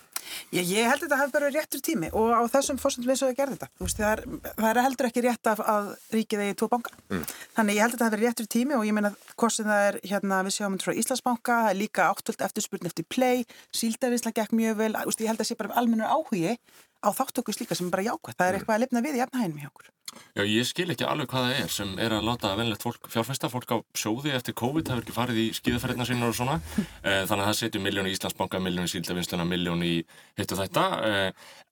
[0.52, 3.30] Ég, ég held að þetta hafi bara réttur tími og á þessum fórsendum eins og
[3.30, 3.68] það gerði þetta.
[3.82, 6.94] Veist, það, er, það er heldur ekki rétt af að ríkið eigi tvo banka.
[7.12, 7.26] Mm.
[7.56, 9.98] Þannig ég held að þetta verið réttur tími og ég meina hvort sem það er
[10.12, 13.44] hérna við sjáum frá Íslandsbanka, líka áttöld eftirspurn eftir play,
[13.76, 14.92] síldavinsla gekk mjög vel.
[15.02, 16.56] Veist, ég held að það sé bara almennur áhugi
[17.02, 18.38] á þáttöku slíka sem er bara jákvæð.
[18.38, 18.60] Það er mm.
[18.60, 19.90] eitthvað að lifna við í efnahænum hjá okkur.
[20.36, 23.48] Já, ég skil ekki alveg hvað það er sem er að láta venlegt fólk, fjárfesta
[23.52, 26.56] fólk á sjóði eftir COVID, það verður ekki farið í skíðaferðina sína og svona,
[27.08, 29.94] e, þannig að það setjur miljón í Íslandsbanka, miljón í Síldavinsluna, miljón í
[30.40, 31.22] hitt og þetta, e,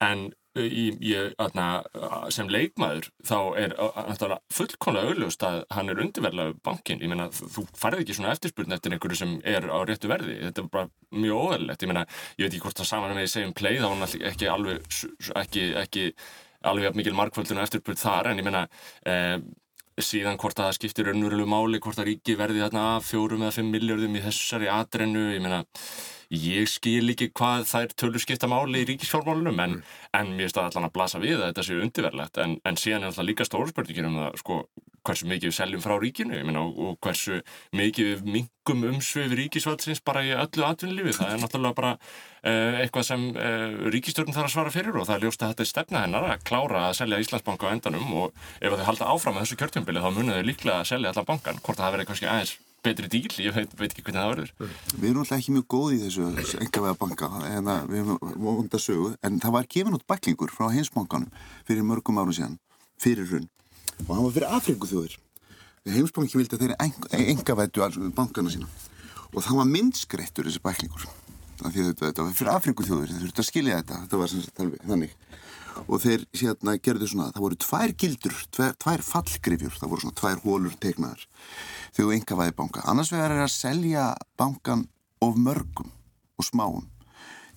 [0.09, 0.25] en
[0.59, 1.67] í, ég, aðna,
[2.33, 3.75] sem leikmaður þá er
[4.51, 8.95] fullkonlega auðlust að hann er undirverðlega bankin, ég meina þú farið ekki svona eftirspurn eftir
[8.95, 12.51] einhverju sem er á réttu verði, þetta er bara mjög óverðilegt, ég meina ég veit
[12.51, 15.01] ekki hvort það saman með því segjum play, þá var hann ekki alveg
[15.45, 16.05] ekki, ekki
[16.71, 18.67] alveg mikil markvöldun og eftirbröð þar en ég menna
[19.07, 19.37] eh,
[20.01, 23.71] síðan hvort að það skiptir raunverulegu máli hvort að ríki verði þarna fjórum eða fimm
[23.73, 25.63] miljardum í þessari atrennu ég menna
[26.31, 29.97] ég skil ekki hvað er tölur skipta máli í ríkisfjármálunum en, mm.
[30.19, 33.11] en mér það allan að blasa við að þetta séu undirverlegt en, en síðan er
[33.11, 34.61] alltaf líka stórspörningin um það sko
[35.07, 37.41] hversu mikið við seljum frá ríkinu meina, og, og hversu
[37.75, 43.07] mikið við mingum umsvið ríkisvaldsins bara í öllu atvinnulífi það er náttúrulega bara uh, eitthvað
[43.09, 46.03] sem uh, ríkistjórn þarf að svara fyrir og það er ljóst að þetta er stefna
[46.05, 49.61] hennar að klára að selja Íslandsbanka á endanum og ef þau halda áfram með þessu
[49.63, 53.09] kjörtjumbili þá munið þau líklega að selja allan bankan hvort það verður kannski aðeins betri
[53.11, 54.53] díl, ég veit, veit ekki hvernig það verður.
[54.95, 58.37] Við erum alltaf ekki mjög góði í þessu, þessu engavega banka, en hérna, við erum
[58.47, 61.29] vonda sögu, en það var gefin út bæklingur frá heimsbankanum
[61.67, 62.57] fyrir mörgum árum síðan
[63.01, 63.49] fyrir hrunn
[64.07, 65.19] og hann var fyrir Afrikuþjóðir
[65.89, 68.67] heimsbanki vildi að þeirri engavættu bankana sína.
[69.31, 71.07] Og það var myndskreittur þessi bæklingur.
[71.61, 74.73] Af því að þetta var fyrir Afrikuþjóðir þeir þurfti að skilja þetta, þetta var sem,
[74.85, 75.15] þannig
[75.87, 80.19] og þeir hérna gerðu svona það voru tvær gildur, tvær, tvær fallgrifjur það voru svona
[80.21, 81.27] tvær hólur tegnaðar
[81.91, 82.85] þegar þú engavæði banka.
[82.87, 84.07] Annars vegar er að selja
[84.39, 84.87] bankan
[85.21, 85.91] of mörgum
[86.39, 86.87] og smáum.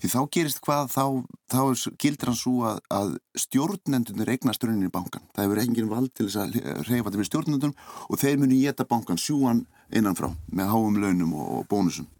[0.02, 1.04] Því þá gerist hvað þá,
[1.48, 1.60] þá
[2.02, 6.42] gildir hann svo að, að stjórnendunir eignast rauninni bankan það hefur engin vald til þess
[6.42, 6.58] að
[6.90, 11.46] reyfa þetta með stjórnendunum og þeir muni geta bankan sjúan innanfrá með háum launum og,
[11.56, 12.10] og bónusum.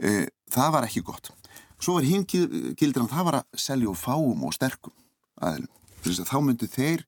[0.00, 1.28] E, það var ekki gott.
[1.76, 4.94] Svo var hinn gildir hann það var að selja og fáum og sterkum
[5.44, 7.04] aðeins þá myndu þeir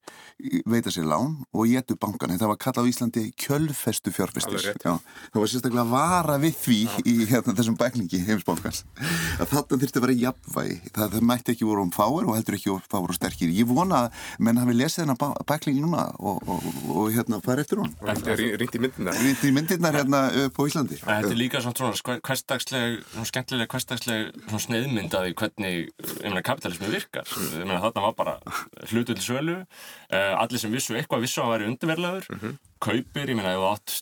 [0.69, 5.51] veita sér lán og getu bankan þetta var kallað á Íslandi kjölfestu fjárfestis það var
[5.51, 6.97] sérstaklega að vara við því Já.
[7.07, 8.83] í hérna, þessum bækningi heimsbankans.
[9.41, 10.77] Að þetta þurfti að vera jafnvægi.
[10.97, 13.53] Það, það mætti ekki voru um fáir og heldur ekki voru fáir og sterkir.
[13.55, 17.65] Ég vona að menn hafi lesið þennan bækning núna og, og, og, og hérna fara
[17.65, 21.01] eftir hún Rínt í myndirnar Rínt í myndirnar hérna upp á Íslandi.
[21.03, 24.33] Þetta er líka svona hverstagsleg skemmtilega hverstagsleg
[24.67, 25.91] sneiðmyndaði hvernig
[26.47, 27.29] kapitalismi virkar.
[27.29, 28.37] Þarna var bara
[28.93, 32.55] hlutu til sölu uh, allir sem vissu eitthvað vissu að væri undirverlaður mm -hmm.
[32.81, 33.93] kaupir, ég meina ef þú átt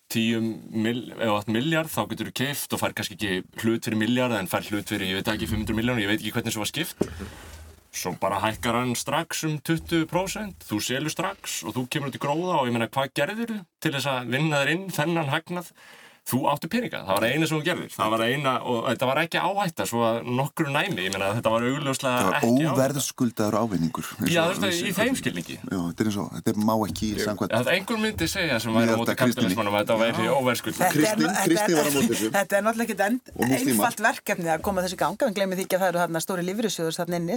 [1.46, 4.68] 10 miljard þá getur þú keift og fær kannski ekki hlut fyrir miljard en fær
[4.70, 7.08] hlut fyrir, ég veit ekki, 500 miljónur ég veit ekki hvernig það var skipt mm
[7.08, 7.28] -hmm.
[7.92, 12.24] svo bara hækkar hann strax um 20% þú selur strax og þú kemur út í
[12.24, 15.72] gróða og ég meina hvað gerður þú til þess að vinna þér inn þennan hagnað
[16.24, 17.90] þú áttu peninga, það var eina sem þú gerðir.
[17.92, 21.50] Það var eina, og þetta var ekki áhætta svo að nokkru næmi, ég meina þetta
[21.52, 22.48] var augljóslega ekki áhætta.
[22.48, 25.56] Það var óverðskuldaður ávinningur Já, þú veist, í þeim skilningi.
[25.60, 28.56] Já, þetta er eins og, þetta má ekki í samkvæmt Það er einhver myndi segja
[28.64, 32.28] sem væri á móti kapitalismannum að þetta væri óverðskuldað Kristi var á móti þessu.
[32.38, 35.82] Þetta er náttúrulega ekki einfalt verkefni að koma þessi ganga, en glemir því ekki að
[35.84, 37.36] það eru þarna stóri lífriðsjóður þarna inni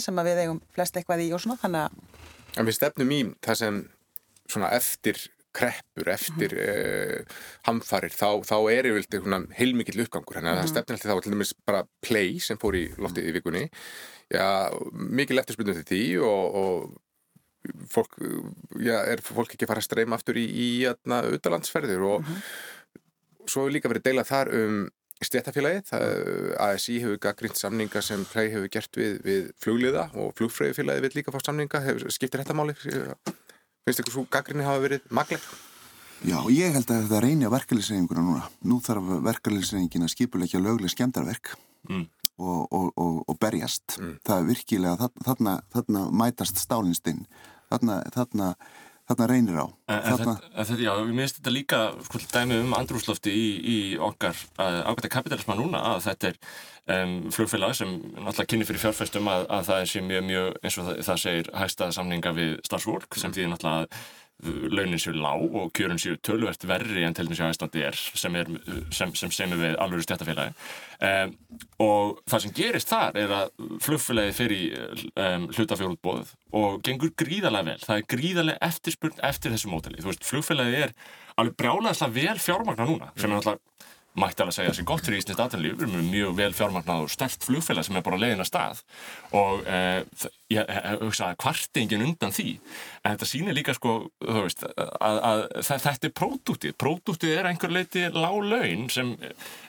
[5.58, 7.22] kreppur eftir mm -hmm.
[7.22, 11.34] uh, hamfarir þá, þá er yfirlega heilmikill uppgangur þannig að það stefnir alltaf þá til
[11.34, 13.66] dæmis bara play sem fór í loftið í vikunni
[14.34, 14.48] já,
[14.94, 16.98] mikil eftirspilnum til því og, og
[17.92, 18.14] fólk
[18.80, 23.50] já, er fólk ekki að fara að streyma aftur í, í auðalandsferðir og mm -hmm.
[23.50, 24.88] svo hefur líka verið deilað þar um
[25.24, 25.92] stjættafélagið,
[26.62, 31.34] ASI hefur gaggrínt samninga sem play hefur gert við, við flugliða og flugfræðifélagið vil líka
[31.34, 32.76] fá samninga, hefur, skiptir þetta máli?
[33.88, 35.48] Finnst ykkur svo gaggrinni hafa verið magleg?
[36.26, 38.46] Já, ég held að þetta reyni á verkefliðsreyninguna núna.
[38.66, 41.54] Nú þarf verkefliðsreyningin að skipulegja lögleg skemdarverk
[41.88, 42.08] mm.
[42.42, 44.00] og, og, og, og berjast.
[44.02, 44.16] Mm.
[44.26, 47.24] Það er virkilega, þarna, þarna mætast stálinstinn,
[47.70, 48.50] þarna, þarna
[49.08, 50.34] þarna reynir á en, þarna...
[50.52, 55.14] en þetta, já, við minnst þetta líka sko, dæmi um andrúslofti í, í okkar ákvæmta
[55.14, 56.40] kapitalisma núna að þetta er
[56.98, 60.80] um, flugfélag sem náttúrulega kynni fyrir fjárfæstum að, að það er sem mjög, mjög, eins
[60.80, 63.38] og það, það segir hægsta samninga við starfsfólk sem mm.
[63.38, 64.02] því náttúrulega að
[64.46, 68.36] launin séu lág og kjörun séu tölvert verri en til dæmis á Íslandi er sem,
[68.38, 68.52] er,
[68.94, 70.54] sem, sem semur við alveg stjættafélagi
[71.10, 71.34] um,
[71.82, 74.66] og það sem gerist þar er að flugfélagi fyrir
[75.16, 77.80] um, hlutafjórútbóð og gengur gríðarlega vel.
[77.84, 80.94] Það er gríðarlega eftirspurn eftir þessu mótali þú veist, flugfélagi er
[81.38, 83.66] alveg brjálega vel fjármagna núna sem er náttúrulega
[84.18, 87.04] mætti alveg segja að það sé gott fyrir Íslands aðtænlíf við erum mjög vel fjármagnað
[87.06, 88.82] og stert flugfélag sem er bara leiðin að stað.
[89.38, 90.72] Og eh, ég
[91.04, 92.56] hugsa að kvartingin undan því
[93.08, 98.04] en þetta sýnir líka sko veist, að, að þetta er pródútið pródútið er einhver leiti
[98.12, 99.14] lág laun sem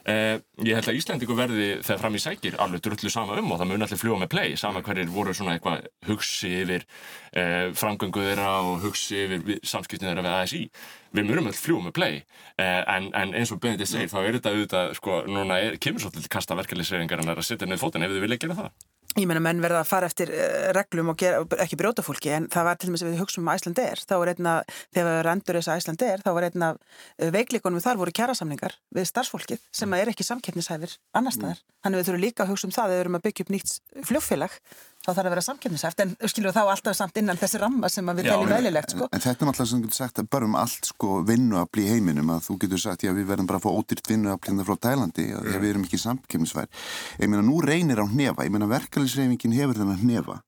[0.09, 3.61] eh, ég held að Íslandíku verði þegar fram í sækir alveg drullu sama um og
[3.61, 6.87] það mun allir fljúa með play sama hverjir voru svona eitthvað hugsi yfir
[7.33, 10.63] eh, framgöngu þeirra og hugsi yfir samskiptin þeirra við ASI
[11.15, 14.39] við munum alltaf fljúa með play eh, en, en eins og Benedikt segir þá er
[14.41, 17.85] þetta auðvitað sko, núna er, kemur svolítið kasta verkefliðsreyfingar en það er að setja niður
[17.87, 21.13] fótinn ef þið vilja gera það Ég menna menn verða að fara eftir uh, reglum
[21.13, 23.53] og gera, ekki brjóta fólki en það var til og með sem við hugsaum um
[23.55, 24.55] Æsland er þá var einna,
[24.95, 26.71] þegar við rendur þess að Æsland er þá var einna
[27.39, 31.59] veikleikonum þar voru kjærasamningar við starfsfólkið sem er ekki samkeppnishæfir annar staðar.
[31.59, 31.75] Mm.
[31.85, 33.75] Þannig við þurfum líka að hugsa um það þegar við erum að byggja upp nýtt
[34.09, 34.57] fljóffélag
[35.09, 38.29] þá þarf að vera samkjöfnisæft en skilur þá alltaf samt innan þessi ramma sem við
[38.29, 39.09] teljum veðilegt sko.
[39.09, 42.35] En þetta er alltaf sem þú getur sagt bara um allt sko vinnuafl í heiminum
[42.35, 45.31] að þú getur sagt já við verðum bara að fá ódýrt vinnuafl hérna frá Tælandi
[45.39, 45.63] og mm.
[45.63, 46.69] við erum ekki samkjöfnisvær
[47.23, 50.43] ég meina nú reynir á hnefa, ég meina verkefliðsreifingin hefur þennan hnefa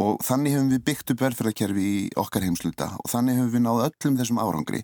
[0.00, 3.82] og þannig hefum við byggt upp velferðarkerfi í okkar heimsluta og þannig hefum við náð
[3.88, 4.82] öllum þessum árangri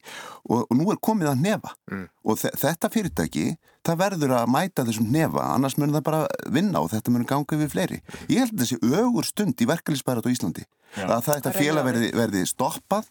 [0.50, 2.06] og, og nú er komið að nefa mm.
[2.26, 3.46] og þetta fyrirtæki
[3.86, 6.22] það verður að mæta þessum nefa annars munir það bara
[6.52, 8.00] vinna og þetta munir ganga við fleiri.
[8.32, 11.04] Ég held þessi ögur stund í verkefliðsbærat á Íslandi Já.
[11.12, 13.08] að þetta félag verði, verði stoppað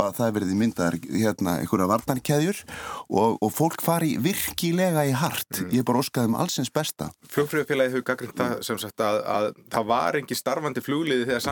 [0.00, 5.74] að það verði myndar hérna einhverja varnarkeðjur og, og fólk fari virkilega í hart mm.
[5.74, 9.50] ég er bara óskað um allsins besta Flugfröðufélagi hefur gaggrind það sem sagt að, að
[9.74, 11.44] það var ekki starfandi flugliði þegar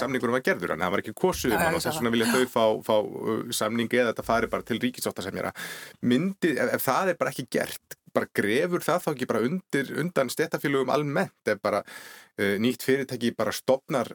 [0.00, 2.96] samningur var gerður en það var ekki kosuðum og þess vegna vilja þau fá, fá
[2.98, 5.70] uh, samningi eða þetta fari bara til ríkisóttar sem er að
[6.02, 9.92] myndi, ef, ef það er bara ekki gert bara grefur það þá ekki bara undir,
[10.02, 14.12] undan stéttafélögum almennt ef bara uh, nýtt fyrirtæki bara stopnar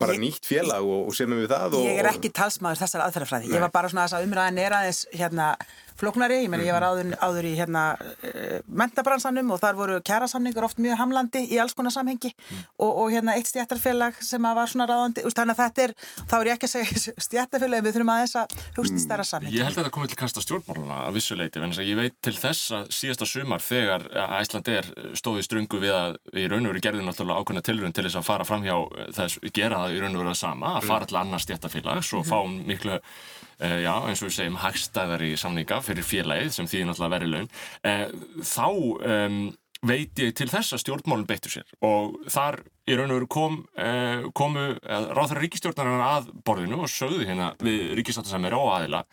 [0.00, 3.06] bara ég, nýtt félag og, og semum við það og, Ég er ekki talsmaður þessar
[3.08, 5.48] aðferðafræði, ég var bara svona þess að umræðin er aðeins hérna
[6.00, 10.66] floknari, ég menn ég var áður, áður í hérna uh, mentabransanum og þar voru kjærasamningur
[10.68, 12.32] oft mjög hamlandi í alls konar samhengi.
[12.36, 12.64] Mm.
[12.84, 15.94] og, og hérna eitt stjættarfélag sem var svona ráðandi, þannig að þetta er
[16.26, 19.26] þá er ég ekki að segja stjættarfélag við þurfum að þess að hugsa í stærra
[19.26, 19.56] samhengi.
[19.56, 22.74] Ég held að þetta komið til kasta stjórnmáluna að vissuleiti, en ég veit til þess
[22.76, 24.06] að síðasta sumar þegar
[24.40, 28.06] Æsland er stóðið strungu við að í raun og veru gerði náttúrulega ákveðna tilrönd til
[28.06, 28.76] þess að fara fram hjá
[29.16, 32.26] þess, gera það í raun og veru að sama, að fara til annars stjættarfélags og
[32.28, 33.00] fá miklu
[33.56, 37.46] Uh, já, eins og við segjum hagstæðari samninga fyrir félagið sem því náttúrulega verið laun
[37.88, 38.02] uh,
[38.44, 39.38] þá um,
[39.86, 43.56] veit ég til þess að stjórnmálun beittur sér og þar í raun og veru kom,
[43.80, 49.04] uh, komu ráðhverja ríkistjórnarinn að borðinu og sögðu hérna við ríkistjórnarsamir og aðila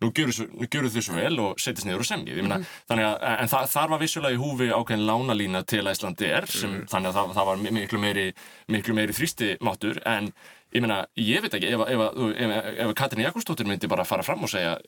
[0.00, 2.64] nú gjör þau svo vel og setjast niður og semjið mm.
[2.88, 6.48] þannig að, en það, þar var vissulega í húfi ákveðin lánalína til að Íslandi er
[6.48, 6.86] sem, mm.
[6.92, 8.26] þannig að það, það var miklu meiri
[8.72, 10.32] miklu meiri þrýsti mátur en
[10.74, 14.46] ég meina, ég veit ekki, ef, ef, ef, ef Katrin Jakobsdóttir myndi bara fara fram
[14.46, 14.78] og segja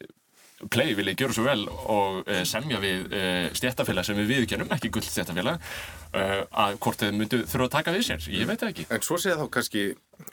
[0.70, 4.30] play vil ég gera svo vel og uh, semja við uh, eh, stjættafélag sem við
[4.32, 8.48] viðkjörnum, ekki gull stjættafélag uh, að hvort þau myndu þurfa að taka við sér ég
[8.50, 8.86] veit ekki.
[8.92, 9.84] En svo segja þá kannski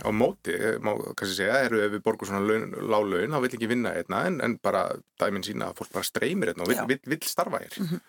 [0.05, 0.53] á móti,
[0.85, 4.23] má kannski segja eru ef við borgum svona lág laun, þá vil ekki vinna einna
[4.29, 4.85] en, en bara
[5.21, 8.07] dæminn sína að fólk bara streymir einna og vil, vil, vil starfa hér mm -hmm.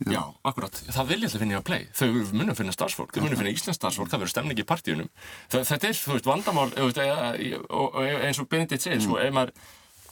[0.00, 0.12] Já.
[0.14, 1.82] Já, akkurat, það vil ég alltaf finna í að play.
[1.92, 4.08] Þau munum finna starfsfólk, þau munum finna íslensk starfsfólk.
[4.08, 5.10] Það verður stemning í partíunum.
[5.52, 6.70] Þetta er, þú veist, vandamál
[8.24, 9.52] eins og Benedikt segir, svo, ef maður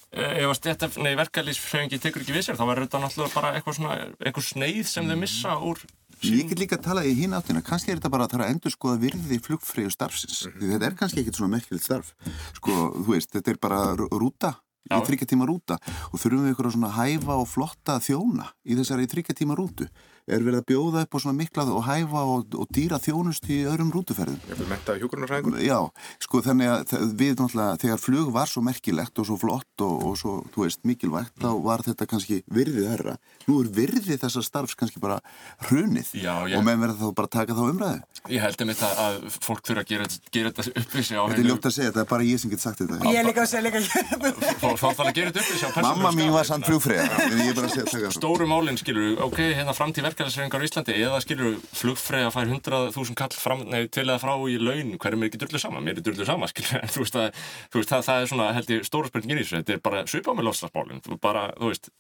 [0.09, 3.97] Eh, ef þetta verkefliðsfröðingi tekur ekki við sér þá verður þetta náttúrulega bara eitthvað svona
[4.17, 5.83] eitthvað sneið sem þau missa úr
[6.25, 7.61] Ég get líka að tala í hinn áttina.
[7.63, 10.73] Kannski er þetta bara að tala að endur skoða virði flugfræðu starfsins, mm -hmm.
[10.73, 12.09] þetta er kannski ekkit svona merkjöld starf,
[12.57, 14.51] sko, þú veist þetta er bara rúta,
[14.87, 15.79] í þryggjartíma rúta.
[16.13, 19.89] Og þurfum við ykkur að svona hæfa og flotta þjóna í þessari þryggjartíma rútu
[20.29, 23.61] er verið að bjóða upp á svona miklað og hæfa og, og dýra þjónust í
[23.69, 24.39] öðrum rútuferðum.
[24.51, 25.59] Ég vil metta hjókurnarsræðingur.
[25.65, 25.79] Já,
[26.25, 30.19] sko þannig að við náttúrulega, þegar flug var svo merkilegt og svo flott og, og
[30.21, 31.45] svo, þú veist, mikilvægt, mm.
[31.45, 33.17] þá var þetta kannski virðið herra.
[33.49, 35.19] Nú er virðið þessar starfs kannski bara
[35.69, 36.59] hrunið já, ég...
[36.59, 38.01] og meðan verður þá bara taka þá umræði.
[38.29, 41.33] Ég held um þetta að fólk þurfa að gera, gera þetta uppvísi á hennu.
[41.33, 42.99] Þetta er ljótt að segja, þetta er bara ég sem get sagt þetta.
[43.15, 43.79] Ég líka að segja líka.
[44.61, 45.89] Fólk þarf að gera þetta uppvísi á persónu.
[45.89, 48.13] Mamma mín var sann flugfræða.
[48.19, 53.19] Stóru málinn, skilur, ok, hérna framtíð verkefælisreifingar í Íslandi eða skilur flugfræði að fær 100.000
[53.19, 56.07] kall fram, nei, til eða frá í laun hverjum er ekki dörluð sama, mér er
[56.07, 58.89] dörluð sama skilur, en þú veist, að, þú veist það, það er svona held ég
[58.89, 61.91] stóra spurningin í þessu, þetta er bara svipa með lofslagsmálinn, þú bara, þú veist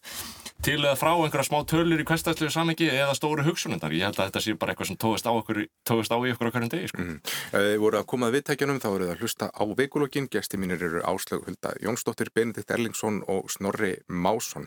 [0.66, 4.32] til eða frá einhverja smá tölur í hverstæðslegu samengi eða stóru hugsunundar ég held að
[4.32, 6.90] þetta sé bara eitthvað sem tóðist á, okkur, tóðist á í okkur á hverjum degi
[6.90, 7.04] sko.
[7.04, 7.20] mm.
[7.52, 11.04] Þið voru að komað viðtækjanum, þá voru það að hlusta á veikulokkin, gesti mínir eru
[11.06, 14.66] Áslög Hulda Jónsdóttir, Benedikt Erlingsson og Snorri Másson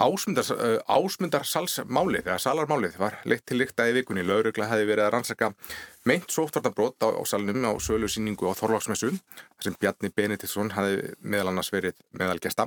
[0.00, 4.22] ásmundarsalsmálið eða salarmálið var leitt til líkta í vikunni.
[4.24, 5.46] Laurugla hefði verið að rannsaka
[6.08, 10.96] meint sóttvartabrót á, á salnum á sölu síningu á Þorláksmessu þar sem Bjarni Benediktsson hefði
[11.20, 12.64] meðal annars verið meðalgesta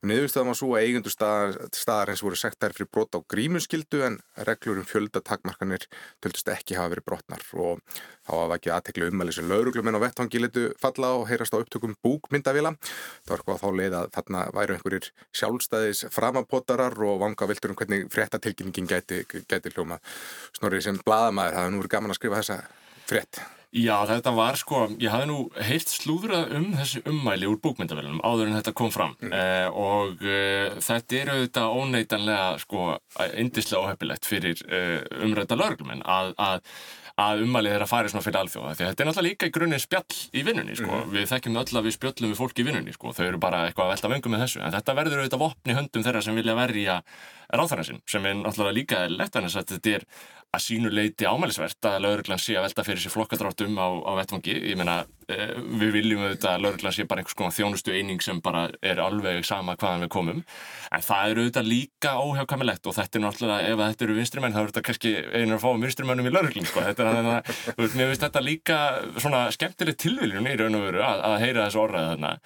[0.00, 4.14] Niðurstöðum var svo að eigendur staðar, staðar eins voru sektar fyrir brot á grímunskildu en
[4.48, 5.84] reglur um fjöldatakmarkanir
[6.24, 7.82] töldust ekki hafa verið brotnar og
[8.24, 11.98] þá var ekki aðtekla umæli sem lauruglumenn á vettvangi litu falla og heyrast á upptökum
[12.00, 12.72] búkmyndavila.
[13.28, 17.80] Það var hvað þá leið að þarna væru einhverjir sjálfstæðis framapottarar og vanga viltur um
[17.84, 20.00] hvernig fréttatilkynningin gæti, gæti hljóma.
[20.56, 22.62] Snorrið sem bladamæður hafði nú verið gaman að skrifa þessa
[23.04, 23.46] frétt.
[23.70, 28.48] Já, þetta var sko, ég hafði nú heilt slúðrað um þessi ummæli úr búkmyndavelunum áður
[28.48, 29.34] en þetta kom fram mm.
[29.36, 32.88] eh, og eh, þetta er auðvitað óneitanlega sko,
[33.38, 36.66] indislega óhefilegt fyrir eh, umræta lörglumenn að, að
[37.20, 39.82] að ummalið er að fara svona fyrir alþjóða því þetta er náttúrulega líka í grunninn
[39.82, 40.90] spjall í vinnunni sko.
[40.90, 43.12] mm við þekkjum öll að við spjöllum við fólki í vinnunni sko.
[43.16, 46.04] þau eru bara eitthvað að velta vöngum með þessu en þetta verður auðvitað vopni höndum
[46.06, 46.96] þeirra sem vilja verja
[47.50, 50.06] ráþæransinn sem er náttúrulega líka lett að þetta er
[50.50, 54.54] að sínu leiti ámælisvert að lauruglan sé að velta fyrir sér flokkadráttum á, á vettvangi.
[54.72, 54.96] Ég meina,
[55.30, 58.98] eh, við viljum auðvitað að lauruglan sé bara einhvers konar þjónustu eining sem bara er
[59.02, 60.40] alveg sama hvaðan við komum.
[60.90, 64.60] En það eru auðvitað líka óhjákamilegt og þetta er náttúrulega, ef þetta eru vinstrimenn, þá
[64.60, 66.84] er þetta kannski einar að fá vinstrimennum í lauruglan, sko.
[66.88, 68.80] Þetta er þannig að, mér finnst þetta líka
[69.22, 72.36] svona skemmtileg tilviljun í raun og veru að, að heyra þessu orðað þarna.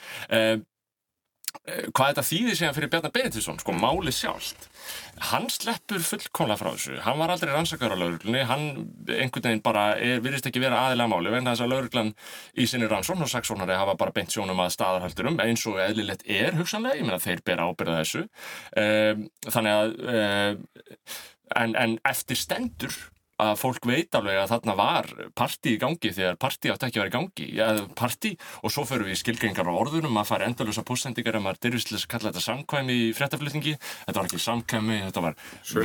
[1.64, 4.66] Eh, Eh, hvað þetta þýðir sig fyrir Bjarnar Benediktsson, sko, máli sjálft.
[5.31, 6.98] Hann sleppur fullkomlega frá þessu.
[7.00, 8.66] Hann var aldrei rannsakar á lauruglunni hann
[9.09, 12.12] einhvern veginn bara er, virðist ekki vera aðilega máli vegna þess að lauruglan
[12.61, 16.59] í sinni rannsókn og saksónari hafa bara beint sjónum að staðarhaldurum eins og eðlilegt er
[16.59, 18.27] hugsanlega, ég meina þeir bera ábyrða þessu.
[18.85, 20.62] Um, þannig að um,
[21.64, 23.00] en, en eftir stendur
[23.42, 27.03] að fólk veit alveg að þarna var parti í gangi þegar parti átt ekki að
[27.03, 27.49] vera í gangi.
[27.59, 27.68] Ja,
[27.99, 30.21] parti og svo fyrir við skilgrengar á orðunum.
[30.21, 33.75] Að fara endalösa pósendingar að maður dyrfislega kalla þetta samkvæmi í fréttaflutningi.
[34.04, 35.38] Þetta var ekki samkvæmi, þetta var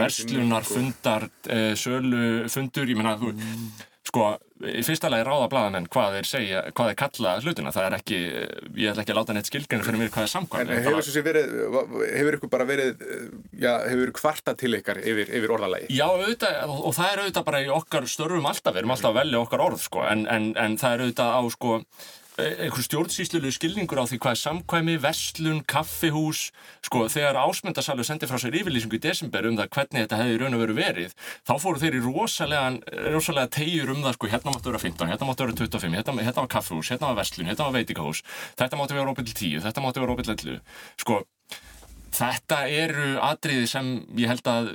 [0.03, 3.65] verslunar, fundar, eh, sölu, fundur ég menna, mm.
[4.11, 7.95] sko í fyrsta lagi ráða bladamenn hvað þeir segja, hvað þeir kalla hlutina, það er
[7.99, 10.99] ekki ég ætla ekki að láta neitt skilgjörn fyrir mér hvað er samkvæm En hefur
[10.99, 11.55] þessi verið,
[12.17, 13.05] hefur ykkur bara verið
[13.55, 15.89] já, hefur kvarta til ykkar yfir, yfir orðalagi?
[15.95, 19.21] Já, auðvitað, og það er auðvitað bara í okkar störfum alltaf, við erum alltaf að
[19.21, 21.77] velja okkar orð sko, en, en, en það er auðvitað á sko
[22.39, 26.49] einhver stjórnsýslulegu skilningur á því hvað er samkvæmi, verslun, kaffihús.
[26.85, 30.57] Sko þegar ásmundarsalur sendi frá sér yfirlýsingu í desember um það hvernig þetta hefði raun
[30.57, 31.15] og veru verið,
[31.47, 35.45] þá fóru þeir í rosalega, tegjur um það sko hérna máttu vera 15, hérna máttu
[35.45, 38.23] vera 25 hérna, hérna var kaffihús, hérna var verslun, hérna var veitikahús
[38.59, 40.61] þetta máttu vera óbyrðil 10, þetta máttu vera óbyrðil 11
[41.03, 41.21] sko
[42.09, 44.69] Þetta eru atriði sem ég held að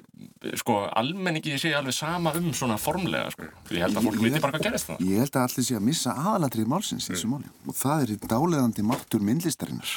[0.60, 3.48] sko, almenningi sé alveg sama um svona formlega sko.
[3.74, 5.04] Ég held að fólk viti bara hvað gerist það.
[5.08, 8.14] Ég held að allir sé að missa aðalatrið málsins í þessu máli og það er
[8.14, 9.94] í dáleðandi máttur myndlistarinnar.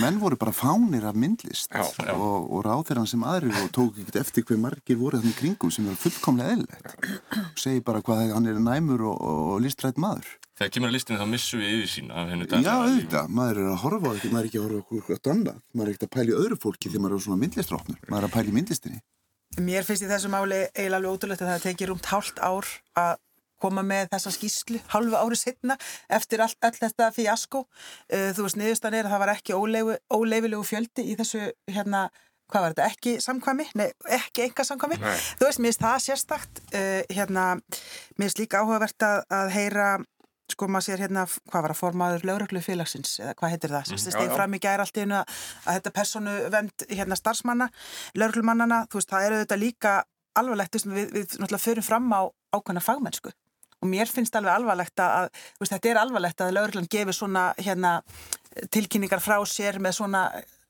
[0.00, 2.12] Menn voru bara fánir af myndlist já, já.
[2.14, 5.72] og, og ráðir hann sem aðrir og tók ekkert eftir hver margir voru þannig kringum
[5.74, 6.94] sem er fullkomlega eðlilegt
[7.40, 10.30] og segi bara hvað hann er næmur og, og listrætt maður
[10.60, 12.24] þegar kemur að listinu þá missum við yfir sína
[12.60, 15.62] Já, auðvitað, maður er að horfa maður er ekki að horfa okkur eitthvað annað.
[15.72, 18.34] Maður er ekki að pæli öðru fólki þegar maður er svona myndlistráknur maður er að
[18.36, 19.02] pæli myndlistinni.
[19.60, 22.68] Mér finnst í þessu máli eiginlega alveg ótrúlegt að það tekir rúmt hálft ár
[23.00, 23.14] að
[23.60, 25.76] koma með þessa skýslu halvu ári setna
[26.12, 29.96] eftir all, all þetta fjasko uh, þú veist, niðurstan er að það var ekki óleifu,
[30.16, 32.06] óleifilegu fjöldi í þessu hérna
[32.50, 33.66] hvað var þetta, ekki samkvæmi?
[33.78, 34.96] Nei, ekki enga samkvæmi.
[34.98, 35.18] Nei.
[35.38, 37.44] Þú veist, mér finnst það sérstakt, uh, hérna,
[38.16, 39.90] mér finnst líka áhugavert að, að heyra
[40.54, 43.98] sko maður sér hérna, hvað var að formaður lögreglu félagsins, eða hvað heitir það sem
[43.98, 47.68] mm, steg fram í gæri allt í hennu að, að þetta personu vend hérna starfsmanna
[48.18, 49.94] lögreglumannana, þú veist, það eru þetta líka
[50.40, 52.20] alvarlegt, við, við, við náttúrulega förum fram á
[52.54, 53.34] ákvæmna fagmennsku.
[53.80, 55.30] Og mér finnst alveg alvarlegt að,
[55.60, 58.00] veist, þetta er alvarlegt að lögreglan gefur svona hérna
[58.74, 60.26] tilkynningar frá sér með svona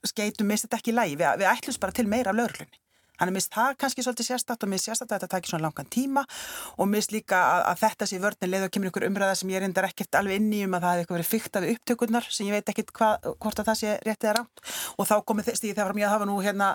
[0.07, 2.80] skeitum, mist þetta ekki lægi, við, við ætlum bara til meira af lögreglunni
[3.21, 6.25] Þannig mist það kannski svolítið sérstatt og mist sérstatt að þetta takir svona langan tíma
[6.81, 9.63] og mist líka að, að þetta sé vörnir leið og kemur ykkur umræða sem ég
[9.65, 12.49] reyndar ekkert alveg inn í um að það hefði eitthvað verið fyrkt af upptökurnar sem
[12.49, 14.65] ég veit ekkert hvort að það sé réttið er átt
[14.97, 16.71] og þá komið því þegar mér hafa nú hérna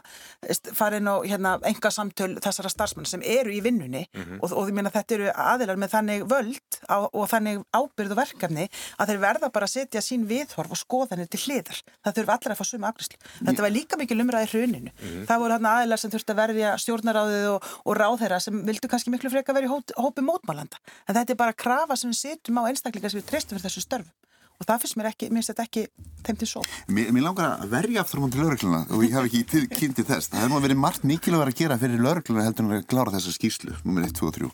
[0.78, 4.40] farin og hérna enga samtöl þessara starfsmann sem eru í vinnunni mm -hmm.
[4.42, 8.20] og, og því minna þetta eru aðilar með þannig völd á, og þannig ábyrð og
[8.22, 8.68] verkefni
[9.00, 11.82] að þeir verða bara að setja sín viðhorf og skoðanir til hliðar.
[12.06, 13.20] Það þurfa allir að fá suma afgriðslu.
[13.48, 14.92] Þetta var líka mikil umræði hruninu.
[14.92, 15.26] Mm -hmm.
[15.30, 19.14] Það voru hérna aðilar sem þurfti að verja stjórnaráðið og, og ráðherra sem vildu kannski
[19.14, 20.82] miklu freka verið í hópi mótmálanda.
[21.08, 23.86] En þetta er bara krafa sem við setjum á einstaklingar sem við treystum fyrir þessu
[23.86, 24.14] störfum
[24.56, 25.82] og það finnst mér ekki, mér finnst þetta ekki
[26.26, 26.62] þeim til svo.
[26.96, 30.32] Mér, mér langar að verja aftur á mútið laurugluna og ég hef ekki kynntið þess.
[30.32, 33.76] Það nú verið margt mikilvægur að gera fyrir laurugluna heldur en að klára þessa skýrslu
[33.84, 34.50] nummer 1, 2 og 3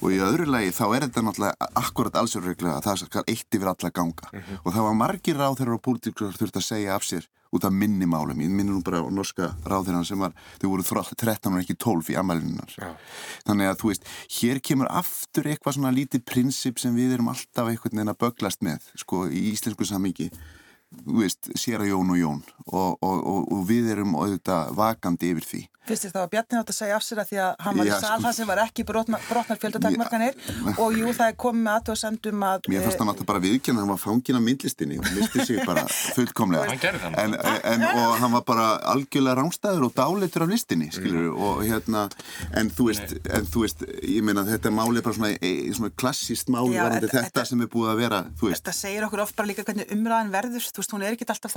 [0.00, 3.72] og í öðru lagi þá er þetta náttúrulega akkurat allsjörreglega að það skal eitt yfir
[3.74, 4.60] alla ganga mm -hmm.
[4.64, 8.40] og það var margir ráþeirar og púlitíkur þurft að segja af sér út af minnimálum,
[8.42, 12.10] ég minnir nú bara á norska ráðherran sem var, þau voru 13 og ekki 12
[12.14, 12.74] í amælinunar
[13.46, 17.70] þannig að þú veist, hér kemur aftur eitthvað svona lítið prinsip sem við erum alltaf
[17.70, 20.30] einhvern veginn að böglast með sko í íslensku sammingi
[21.02, 22.42] þú veist, sér að Jón og Jón.
[22.66, 26.58] Og, og, og, og við erum auðvitað vakandi yfir því Fyrst þér þá að Bjarni
[26.60, 28.48] átt að segja af sér að því að hann var í sal sko, það sem
[28.48, 30.38] var ekki brotnar fjöldatakmarkanir?
[30.82, 33.92] Og jú það er komið með aðtöðsendum að Mér fannst hann alltaf bara viðkjörna hann
[33.92, 34.96] var fangin af myndlistinni.
[35.02, 35.84] Og misti sig bara
[36.16, 36.78] fullkomlega.
[37.20, 41.44] En, en, og hann var bara algjörlega rángstæður og dálitur af listinni skilur, mm.
[41.44, 42.06] og hérna
[42.56, 45.92] en þú veist, en, þú veist ég meina þetta máli er bara svona, e, svona
[45.92, 49.52] klassíst máli varandi þetta, þetta sem er búið að vera Þetta segir okkur oft bara
[49.52, 50.64] líka hvernig umræðan verður.
[50.64, 51.52] Þú veist, hún er ekkert alltaf,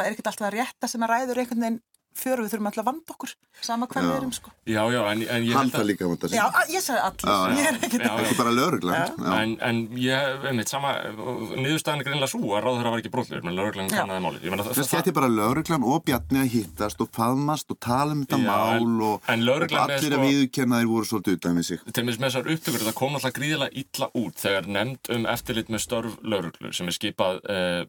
[2.18, 4.51] það er fyrir við þurfum alltaf að vanda okkur sama hvað við erum sko.
[4.68, 6.38] Já, já, en, en ég held að Halda líka vanda sig.
[6.38, 7.57] Já, ég sagði allir.
[7.57, 8.97] Ég er ekki það Ekki bara lögurglæn
[9.38, 10.91] En, en ég, veit, sama
[11.57, 14.39] niðurstaðan er greinlega svo að ráður var ekki brotlegur menn lögurglæn kannaði málið.
[14.78, 19.01] Þetta er bara lögurglæn og bjarni að hittast og faðmast og tala um þetta mál
[19.07, 21.80] og allir að sko- viðkenna þeir voru svolítið utan við sig.
[21.88, 25.70] Til og með þessar upptökur, það kom alltaf gríðilega illa út þegar nefnd um eftirlit
[25.74, 27.82] með störf lögurglu sem er skipað eh,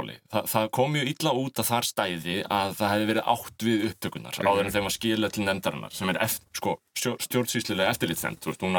[0.00, 0.16] máli.
[0.32, 3.86] Þa, það kom mjög illa út að þar stæði að það hefði verið átt við
[3.90, 4.50] upptökunar mm -hmm.
[4.50, 8.48] áður en þeim að skilja til nefndarinnar sem er eft, sko, stjórnsýslilega eftirlitþend.
[8.60, 8.78] Hún,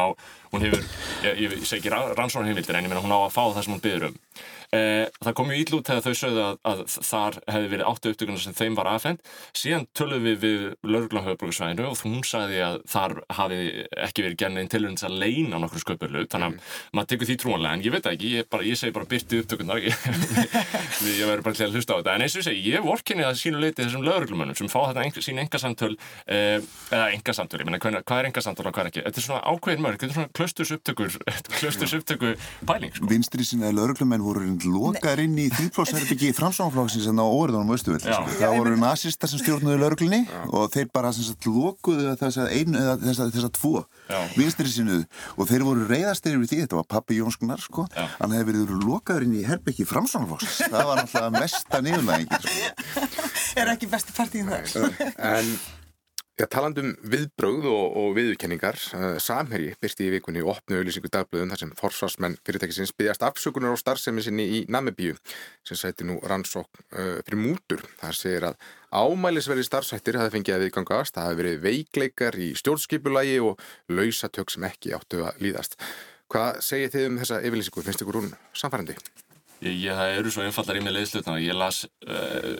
[0.51, 0.83] hún hefur,
[1.23, 3.85] ég, ég, segi ekki rannsónarheimildir en ég meina hún á að fá það sem hún
[3.85, 4.17] byður um.
[4.71, 8.11] Eh, það kom mjög íll út þegar þau sögðu að, að þar hefði verið áttu
[8.13, 9.19] upptökunar sem þeim var aðfend.
[9.51, 14.83] Síðan tölum við við lauruglanhauðbruksvæðinu og hún sagði að þar hafi ekki verið gerðin til
[14.85, 16.23] þess að leina nokkur sköpurlu.
[16.31, 16.63] Þannig að mm.
[16.95, 19.83] maður tekur því trúanlega en ég veit ekki, ég, bara, ég segi bara byrti upptökunar.
[21.19, 23.27] ég verður bara til að hlusta á þetta en eins og ég segi, ég vorkinni
[23.27, 25.95] að sínu leiti þessum lögurglumönnum sem fá þetta en, sín engasamtöl
[26.31, 26.63] eh,
[26.93, 29.83] eða engasamtöl, ég menna hvað er engasamtöl og hvað er ekki, þetta er svona ákveðin
[29.85, 31.11] mörg þetta er svona klöstus upptökur
[34.61, 34.71] sko.
[34.71, 39.41] Voru lokaður inn í þrjúplósherbyggi í framsáflóksins en á óriðunum Östuvill það voru nazistar sem
[39.41, 40.21] stjórnuði lögurglunni
[40.53, 43.73] og þeir bara sagt, lokuðu þess að einu eða þess að þess að tvo
[44.37, 45.03] vinstri sinnuð
[45.35, 49.27] og þeir voru reyðastir yfir því, þetta var pappi Jónskunar sko, hann hefði verið lokaður
[49.27, 53.07] inn í herbyggi framsáflóksins, það var náttúrulega mesta niðurlæðingin sko.
[53.61, 54.99] Er ekki besti partíð það?
[55.31, 55.55] En
[56.41, 61.61] Já, talandum viðbrögð og, og viðurkenningar, uh, Samherji byrsti í vikunni opnu auðlýsingu dagblöðum þar
[61.61, 65.13] sem forsvarsmenn fyrirtækisins byggjast afsökunar á starfsemi sinni í Namibíu
[65.67, 67.85] sem sæti nú rannsók uh, fyrir mútur.
[68.01, 73.37] Það segir að ámælisverði starfsættir hafi fengið að viðgangast, það hafi verið veikleikar í stjórnskipulagi
[73.45, 73.61] og
[73.93, 75.77] lausatök sem ekki áttu að líðast.
[76.31, 77.85] Hvað segir þið um þessa yfirlýsingu?
[77.85, 78.97] Finnst ykkur hún samfærandi?
[79.61, 82.11] Ég, ég, það eru svo einfallar í mig leiðslutna ég las uh,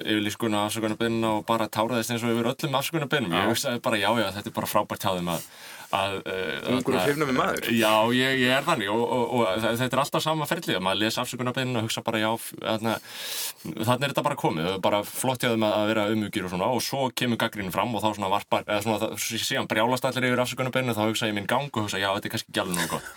[0.05, 4.27] yfirlískuna afsökunarbyrnuna og bara táraðist eins og yfir öllum afsökunarbyrnum ég hugsaði bara já já
[4.37, 5.47] þetta er bara frábært hjá þeim að
[5.91, 7.65] Ungur og hrifnum við maður.
[7.75, 11.17] Já, ég, ég er þannig og, og, og þetta er alltaf sama ferlið maður les
[11.19, 14.69] afsökunarbyrnuna og hugsa bara já þannig er þetta bara komið.
[14.85, 16.71] Bara flott hjá þeim að vera umugir og svona.
[16.71, 20.43] Og svo kemur gaggrinn fram og þá svona varpar eða svona síðan brjálast allir yfir
[20.45, 23.11] afsökunarbyrnu þá hugsa ég minn gang og hugsa já þetta er kannski gott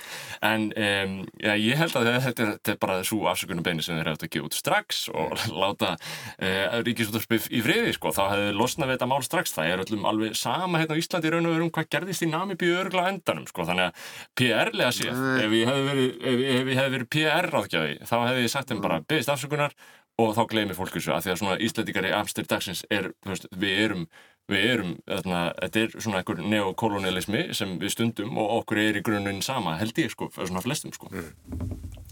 [0.44, 4.10] en um, já, ég held að þetta er, þetta er bara svo afsökunarbyrnu sem þeir
[4.12, 8.90] hefði að gefa út strax og láta uh, ríkisúttarspið í friði sko, þá hefði losnað
[8.90, 9.56] við þetta mál strax.
[9.56, 12.78] Það er öllum alveg sama hérna á Íslandi raun og verum hvað gerðist í Namibíu
[12.82, 18.16] örgla endanum sko, þannig að PR-lega séð ef ég hefði verið, hef verið PR-ráðgjafi þá
[18.20, 19.76] hefði ég sagt þeim bara byggist afsökunar
[20.20, 23.80] og þá gleymir fólk þessu að því að svona Íslandikari afstyr dagsins er, veist, við
[23.86, 24.04] erum
[24.50, 29.04] við erum, þarna, þetta er svona einhver neokolonialismi sem við stundum og okkur er í
[29.06, 31.30] grunninn sama, held ég sko, svona flestum sko mm.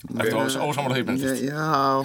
[0.02, 0.34] Eftir
[0.66, 2.02] ósamála því bendist Já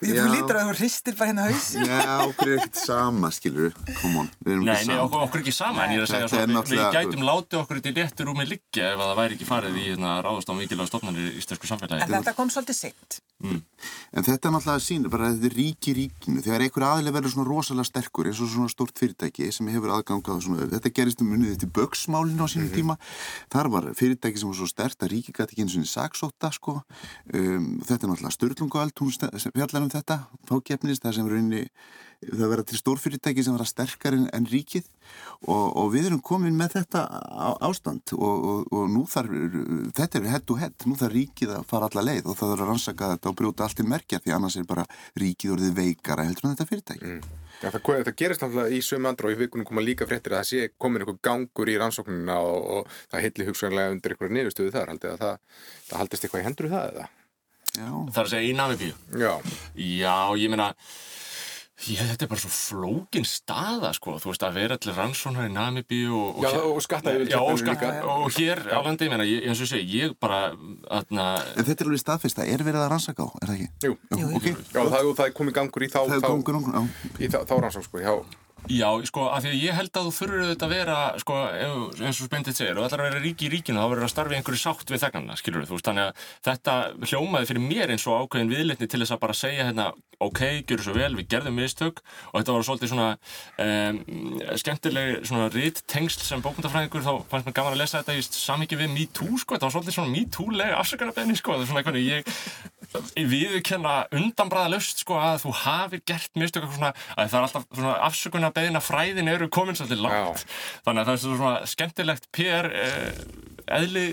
[0.00, 4.22] Þú lítur að þú hristir bara hérna haus Já, okkur er ekkert sama, skilur Come
[4.22, 5.04] on, við erum nei, ekki nei, sama.
[5.06, 7.56] okkur, okkur er ekki sama, en ég er að segja svona, við, við gætum látið
[7.60, 10.54] okkur til réttur úr með liggja ef það væri ekki farið í hérna, ráðast á
[10.56, 12.00] mikilvæg stofnarnir í íslensku samfélagi.
[12.06, 13.10] En þetta kom svolítið seint.
[13.44, 13.60] Mm.
[14.16, 16.40] En þetta er náttúrulega sín, bara þetta er ríki ríkinu.
[16.44, 20.40] Þegar einhver aðlega verður svona rosalega sterkur eins og svona stort fyrirtæki sem hefur aðgangað
[20.46, 21.36] svona, þetta gerist um
[27.34, 29.14] um, þetta er náttúrulega störlungaöld hún
[29.54, 30.18] fjallar um þetta,
[30.48, 31.62] þá gefnist það sem rauninni
[32.24, 34.86] það verða til stórfyrirtæki sem verða sterkar en, en ríkið
[35.44, 39.34] og, og við erum komin með þetta á, ástand og, og, og nú þarf,
[39.96, 42.64] þetta er hett og hett, nú þarf ríkið að fara alla leið og það þarf
[42.64, 44.86] að rannsaka þetta og brjóta allt í merkja því annars er bara
[45.20, 47.12] ríkið orðið veikara heldur en þetta fyrirtæki.
[47.16, 47.45] Mm.
[47.62, 50.42] Ja, það, það gerist alltaf í sömu andra og í vikunum koma líka fréttir að
[50.42, 54.92] það sé komin einhver gangur í rannsóknuna og það hilli hugsanlega undir einhverja niðurstöðu þar,
[54.92, 57.06] haldið að það, það haldist eitthvað í hendur það eða?
[57.76, 57.88] Já.
[57.88, 58.98] Það er að segja í Namibíu?
[59.20, 59.32] Já.
[59.76, 60.68] Já, ég meina
[61.76, 65.52] Já, þetta er bara svo flókin staða sko, þú veist að vera allir rannsónar í
[65.52, 69.44] Namibíu og, og, já, og skatta yfir já, og, skatta, og hér á landi, ég,
[69.44, 70.54] eins og sé, ég bara
[70.88, 71.28] atna...
[71.52, 73.68] En þetta er alveg staðfyrst, það er verið að rannsaka á, er það ekki?
[73.84, 74.56] Jú, jú okay.
[74.72, 78.16] já, það, það er komið gangur í þá, þá, þá, þá rannsók sko, já
[78.66, 81.34] Já, sko, af því að ég held að þú þurfur auðvitað að vera, sko,
[82.02, 84.38] eins og Spendit segir, og ætlar að vera ríki í ríkinu, þá verður að starfi
[84.38, 86.12] einhverju sátt við þegnarna, skilur þú, þú veist, þannig að
[86.48, 86.74] þetta
[87.06, 89.86] hljómaði fyrir mér eins og ákveðin viðletni til þess að bara segja hérna,
[90.26, 92.00] ok, gjör svo vel, við gerðum mistök
[92.32, 93.08] og þetta var svolítið svona
[93.60, 93.96] um,
[94.62, 98.82] skemmtileg svona ritt tengsl sem bókmyndafræðingur, þá fannst mér gaman að lesa þetta í samvikið
[98.82, 100.14] við MeToo, sko, þetta var svolítið svona
[103.16, 108.54] Viðkenna undanbræðalust, sko, að þú hafi gert mistök, svona, að það er alltaf svona afsökunar
[108.56, 110.54] beðina fræðin eru komin svolítið langt Já.
[110.86, 113.20] þannig að það er svona skemmtilegt PR eh,
[113.80, 114.06] eðli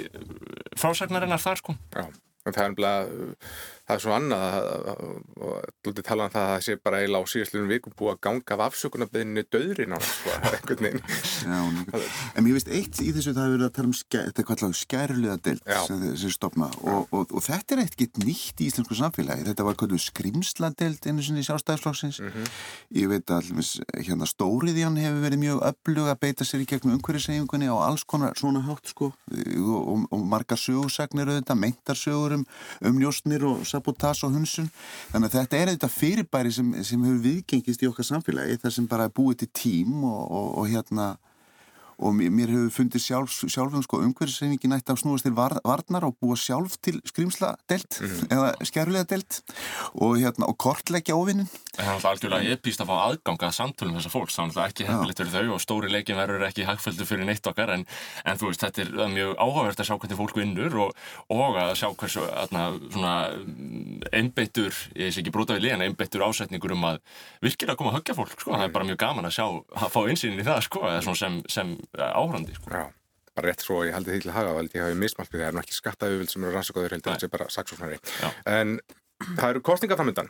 [0.79, 3.13] frásagnarinnar þar sko Já, en það er umlað
[3.83, 4.57] það er svo annað
[5.43, 8.13] og þú ert talað um það að það sé bara eiginlega á síðastlunum vikum búið
[8.13, 11.01] að ganga af afsökunarbeðinu döðrin á sko, einhvern veginn.
[12.33, 14.77] En mér veist eitt í þessu það hefur verið að tala um þetta er kallað
[14.79, 19.47] skærlega deilt sem, sem stopna og, og, og þetta er eitt nýtt í íslensku samfélagi.
[19.49, 22.21] Þetta var kallað skrimsla deilt einu sinni í sjálfstæðisflokksins.
[22.23, 22.55] Mm -hmm.
[23.01, 23.51] ég veit að
[23.99, 28.37] hérna stóriðjan hefur verið mjög öflug að beita sér í gegnum umhverjusegjungunni á alls konar
[28.39, 29.11] svona hátt sko.
[29.33, 32.45] Og, og margar sögursagnir auðvitað, meintar sögur um,
[32.85, 34.71] um njóstnir og sabotage og hunsun
[35.11, 38.89] þannig að þetta er eitthvað fyrirbæri sem, sem hefur viðgengist í okkar samfélagi þar sem
[38.89, 41.13] bara er búið til tím og, og, og hérna
[41.99, 46.17] og mér hefur fundið sjálf, sjálfum sko umhverfisreifingin ætti að snúast til var, varnar og
[46.21, 48.27] búa sjálf til skrimsla delt mm -hmm.
[48.35, 49.41] eða skjærlega delt
[49.93, 53.95] og, hérna, og kortleggja óvinnin Það er alltaf algjörlega epíst að fá aðganga að samtölum
[53.97, 57.05] þessar fólks, það er alltaf ekki hefðilegt fyrir þau og stóri leikin verður ekki hagfældu
[57.05, 57.85] fyrir neitt okkar en,
[58.25, 60.91] en þú veist, þetta er mjög áhugavert að sjá hvernig fólk vinnur og,
[61.33, 62.21] og að sjá hversu
[64.13, 67.01] einbeittur, ég sé ekki brúta við líðan, einbeittur ásetningur um að
[67.43, 69.99] virkilega koma að höggja fólk, sko, það er bara mjög gaman að sjá, að fá
[70.03, 71.73] einsýnin í það, sko, sem, sem
[72.09, 72.73] áhrandi sko.
[72.73, 72.83] Já,
[73.33, 75.61] bara rétt svo ég held því til að hafa ég hafi mismalt við það, það
[75.61, 78.01] er ekki skattaðuvild sem eru rannsakaður heldur, þetta er bara saksóknari.
[78.49, 78.77] En
[79.23, 80.29] það eru kostningaframöndan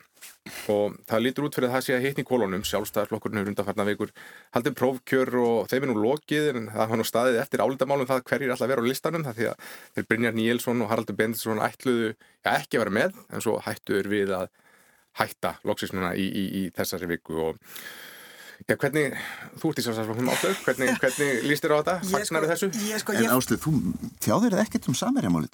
[0.70, 3.89] og það lítur út fyrir að það sé að hitni í kólunum sjálfstæðarflokkurinn hefur undanfarnar
[3.89, 4.12] vikur
[4.56, 8.26] haldið prófkjör og þeim er nú lokið en það var nú staðið eftir álindamálum það
[8.30, 12.10] hverjir alltaf vera á listanum það því að þeir Brynjar Níelsson og Haraldur Bendisson ætluðu
[12.12, 14.49] já, ekki að vera með en svo hættuður við að
[15.22, 17.62] hætta loksisnuna í, í, í þessari viku og
[18.64, 19.16] Já, hvernig,
[19.59, 21.95] þú ert í samsafloknum áslög, hvernig, hvernig líst þér á þetta?
[22.14, 22.68] Fagnar þessu?
[22.88, 23.32] Ég, sko, en ég...
[23.34, 23.72] áslög, þú
[24.24, 25.47] þjáðir ekkert um samverjamáli?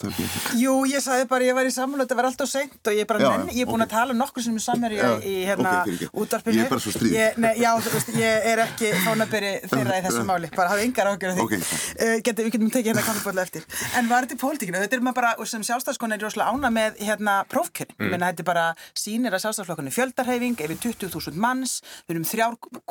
[0.59, 3.09] Jú, ég sagði bara, ég var í samverju, þetta var alltaf seint og ég er
[3.09, 3.89] bara, nenni, ég er búin okay.
[3.89, 6.59] að tala nokkur sem er samverju í hérna okay, útvarpinu.
[6.59, 7.13] Ég er bara svo stríð.
[7.17, 10.83] Ég, nei, já, þú veist, ég er ekki fánaberi þeirra í þessu máli, bara hafði
[10.91, 11.43] yngar ágjör af því.
[11.47, 11.61] Okay.
[11.97, 13.63] Uh, Geti, við getum tekið hérna kaffibóla eftir.
[13.97, 14.77] En var þetta í pólitíkinu?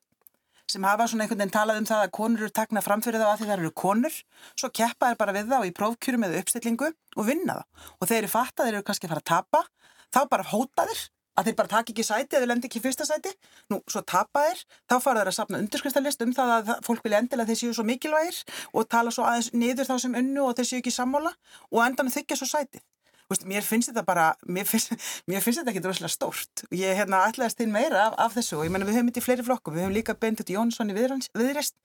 [0.71, 3.39] Sem hafa svona einhvern veginn talað um það að konur eru takna framfyrir þá að
[3.41, 4.19] því það eru konur
[4.55, 7.63] svo keppa er bara við þá í prófkjörum eða uppstillingu og vinna þá.
[7.99, 9.63] Og þeir eru fatta, þeir eru kannski að fara að tapa
[10.11, 11.01] þá bara hóta þeir
[11.41, 13.31] að þeir bara taki ekki sæti eða lendi ekki fyrsta sæti.
[13.71, 17.21] Nú, svo tapa þeir, þá fara þeir að sapna undirskriftalist um það að fólk vilja
[17.23, 18.41] endilega þeir séu svo mikilvægir
[18.75, 21.33] og tala svo aðeins niður þá sem unnu og þeir séu ekki sammála
[21.71, 22.83] og endan þykja svo sætið
[23.31, 24.91] Veist, mér finnst þetta bara, mér finnst,
[25.31, 26.65] mér finnst þetta ekki droslega stórt.
[26.75, 29.27] Ég hérna ætlaðist inn meira af, af þessu og ég menna við höfum þetta í
[29.27, 29.77] fleiri flokkum.
[29.77, 31.77] Við höfum líka Bendit Jónsson í viðrest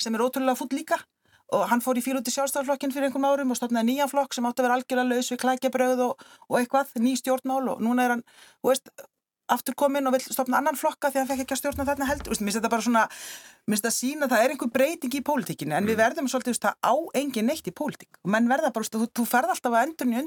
[0.00, 1.00] sem er ótrúlega full líka
[1.50, 4.62] og hann fór í fílúti sjálfstaflokkin fyrir einhverjum árum og stofnaði nýja flokk sem átti
[4.62, 8.22] að vera algjörlega laus við klækjabröð og, og eitthvað, ný stjórnmál og núna er hann,
[8.66, 8.92] veist,
[9.54, 12.36] aftur kominn og vil stopna annan flokka því hann fekk ekki að stjórna þarna heldur.
[12.36, 13.02] Mér finnst þetta bara svona,
[13.66, 15.90] mér finnst þetta að sína að það er einhver breyting í pólitíkinu en mm.
[15.90, 19.26] við verðum svolítið, það á engin neitt í pólitík og menn verða bara, þú, þú
[19.28, 20.24] ferð alltaf að endurni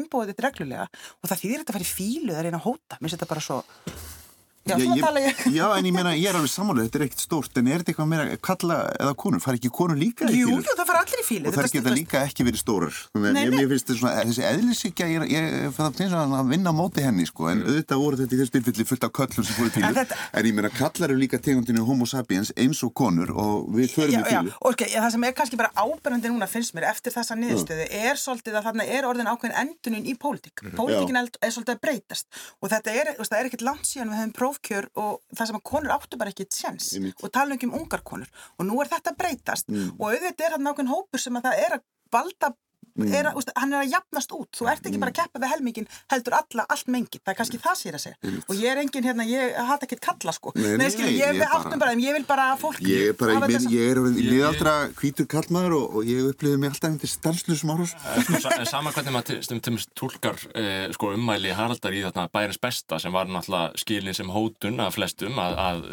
[0.00, 2.68] umbúið þetta reglulega og það þýðir þetta að fara í fílu, það er eina að
[2.70, 2.98] hóta.
[2.98, 3.62] Mér finnst þetta bara svo
[4.62, 5.38] Já, já, ég, ég.
[5.58, 7.90] já, en ég meina, ég er alveg samanlega, þetta er ekkert stórt, en er þetta
[7.90, 10.52] eitthvað meira kalla eða konur, far ekki konur líka í fílu?
[10.52, 11.50] Jú, jú, það far allir í fílu.
[11.50, 13.00] Og það geta líka ekki verið stórar.
[13.16, 17.02] Þannig að ég finnst svona, þessi eðlisíkja, ég, ég það finnst að vinna á móti
[17.02, 19.74] henni, sko, en auðvitað voru þetta í þessu tilfelli fullt af köllum sem fóru í
[19.74, 19.88] fílu.
[19.88, 20.20] En, þetta...
[20.38, 24.14] en ég meina, kallar eru líka tegundinu homo sapiens eins og konur og við förum
[24.14, 24.54] í fílu.
[24.54, 28.20] Já, ok, það sem er kannski bara áberandi núna finnst mér eftir þessa niðurstöðu er
[28.20, 30.62] svolítið að þarna er orðin ákveðin endunum í pólitík.
[30.62, 30.76] Mhm.
[30.78, 34.88] Pólitíkin er svolítið að breytast og þetta er, er ekkert langt síðan við hefum prófkjör
[35.00, 36.92] og það sem að konur áttu bara ekki tjens
[37.22, 38.28] og tala ekki um ungar konur
[38.58, 39.96] og nú er þetta breytast mm.
[39.98, 42.52] og auðvitað er hann nákvæm hópur sem að það er að valda
[42.92, 43.12] Mm.
[43.18, 45.90] Er, úst, hann er að jafnast út, þú ert ekki bara að keppa við helmingin,
[46.12, 47.22] heldur alla, allt mengið.
[47.22, 48.18] Það er kannski það sér að segja.
[48.22, 48.40] Mm.
[48.46, 50.52] og ég er engin hérna, ég hata ekki kalla sko.
[50.56, 53.66] Nei, nei, nei, ég, ég, áttum bara, ég vil bara fólk ég er bara, ég,
[53.72, 57.94] ég er miðaldra hvítur kallmaður og, og ég upplifði mig alltaf eftir stanslusum árus
[58.70, 63.30] Sama hvernig maður stundum tólkar eh, sko, ummæli Haraldar í þarna bærens besta sem var
[63.30, 65.84] náttúrulega skilin sem hótun af flestum að, að,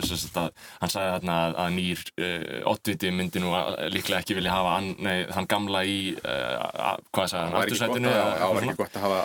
[0.44, 0.50] að
[0.82, 3.54] hann sagði þarna að, að nýr eh, ottviti myndi nú
[3.94, 4.78] líklega ekki vilja hafa
[5.36, 6.56] hann gamla í eh,
[7.16, 9.22] hvað sagði hann, aftursætinu það var ekki gott að hafa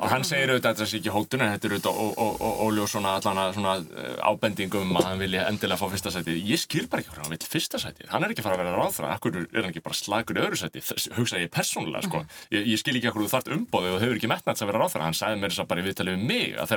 [0.00, 1.94] og hann segir auðvitað að þetta sé ekki hóttun en þetta er auðvitað
[2.66, 6.86] óljós svona allan svona eh, ábendingum að hann vilja endilega fá fyrsta sæti ég skil
[6.92, 9.60] bara ekki hann vil fyrsta sæti hann er ekki fara að vera ráðfra, akkur er
[9.62, 10.78] hann ekki bara slagur í öðru sæti,
[11.16, 12.18] hugsa ég persónulega sko.
[12.54, 15.06] ég, ég skil ekki akkur þú þart umbóðið og hefur ekki metnats að vera ráðfra,
[15.06, 16.68] hann sagði mér þess að bara í viðtalið við mig að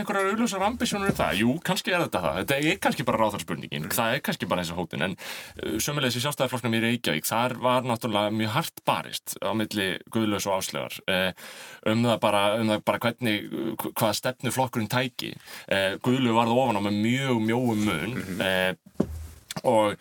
[0.00, 2.38] og hafa einhverjar auðlösar ambisjónur um það, jú, kannski er þetta það.
[2.40, 6.24] Þetta er kannski bara ráðarspurningin, það er kannski bara þessi hótun, en uh, sömulegis í
[6.24, 11.30] sjálfstæðarflokknum í Reykjavík, þar var náttúrulega mjög hart barist á milli Guðlaus og Áslegar eh,
[11.90, 13.48] um það bara, um það bara hvernig
[13.90, 15.34] hvaða stefnu flokkurinn tæki.
[15.68, 18.20] Eh, Guðlau varð ofan á með mjög mjóum mun.
[18.20, 18.44] Mhm.
[18.44, 19.18] eh,
[19.68, 19.96] og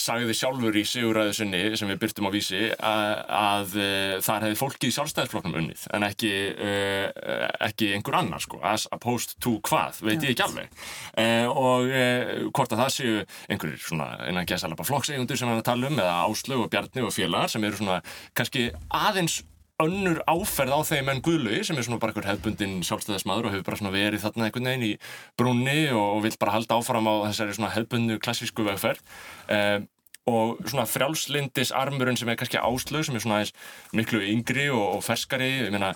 [0.00, 4.58] sagði sjálfur í siguræðu sinni sem við byrtum á vísi að, að uh, þar hefði
[4.60, 10.00] fólkið í sjálfstæðisflokknum unnið en ekki, uh, ekki einhver annar sko, as opposed to hvað,
[10.06, 10.72] veit ég ekki alveg.
[11.12, 15.90] Uh, og hvort að það séu einhverjir svona einan gesalapa flokksegundur sem hann að tala
[15.90, 18.00] um eða Áslög og Bjarni og félagar sem eru svona
[18.36, 19.40] kannski aðeins
[19.82, 23.68] önnur áferð á þeim en Guðlaug sem er svona bara einhver hefbundin sjálfstæðismadur og hefur
[23.70, 24.92] bara svona verið þarna einhvern veginn í
[25.40, 29.02] brunni og vil bara halda áfram á þessari svona hefbundu klassísku vegferð.
[29.48, 29.88] Um,
[30.30, 33.54] og svona frjálslindis armurinn sem er kannski áslög sem er svona eins
[33.96, 35.94] miklu yngri og, og ferskari, ég meina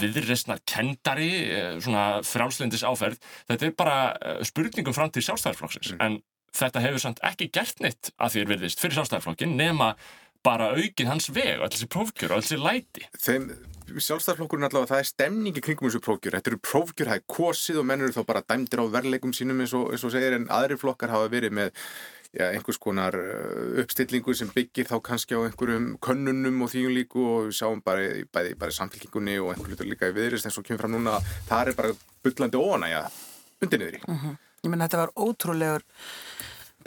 [0.00, 3.20] viðreysna kendari eh, svona frjálslindis áferð
[3.50, 6.02] þetta er bara eh, spurningum fram til sjálfstæðarflokksins mm.
[6.04, 6.18] en
[6.58, 9.92] þetta hefur samt ekki gert neitt að því er virðist fyrir sjálfstæðarflokkin nema
[10.48, 13.50] bara aukið hans veg og alls í prófkjör og alls í læti Þeim
[13.88, 17.88] sjálfstæðarflokkurinn allavega það er stemningi kringum þessu prófkjör þetta eru prófkjör, það er kosið og
[17.88, 21.12] mennur þá bara dæmdir á verleikum sínum eins og, eins og segir en aðri flokkar
[21.14, 21.70] hafa verið með
[22.36, 27.24] ja, einhvers konar uh, uppstillingu sem byggir þá kannski á einhverjum könnunum og þýjum líku
[27.32, 30.66] og sjáum bara í bæði bara samfélkingunni og einhver hlutur líka í viðrist eins og
[30.68, 31.16] kemur fram núna
[31.48, 31.96] það er bara
[32.26, 33.06] byllandi óanægja
[33.64, 34.02] undir niður í.
[34.04, 34.36] Mm -hmm.
[34.64, 35.84] Ég menn þetta var ótrúlegur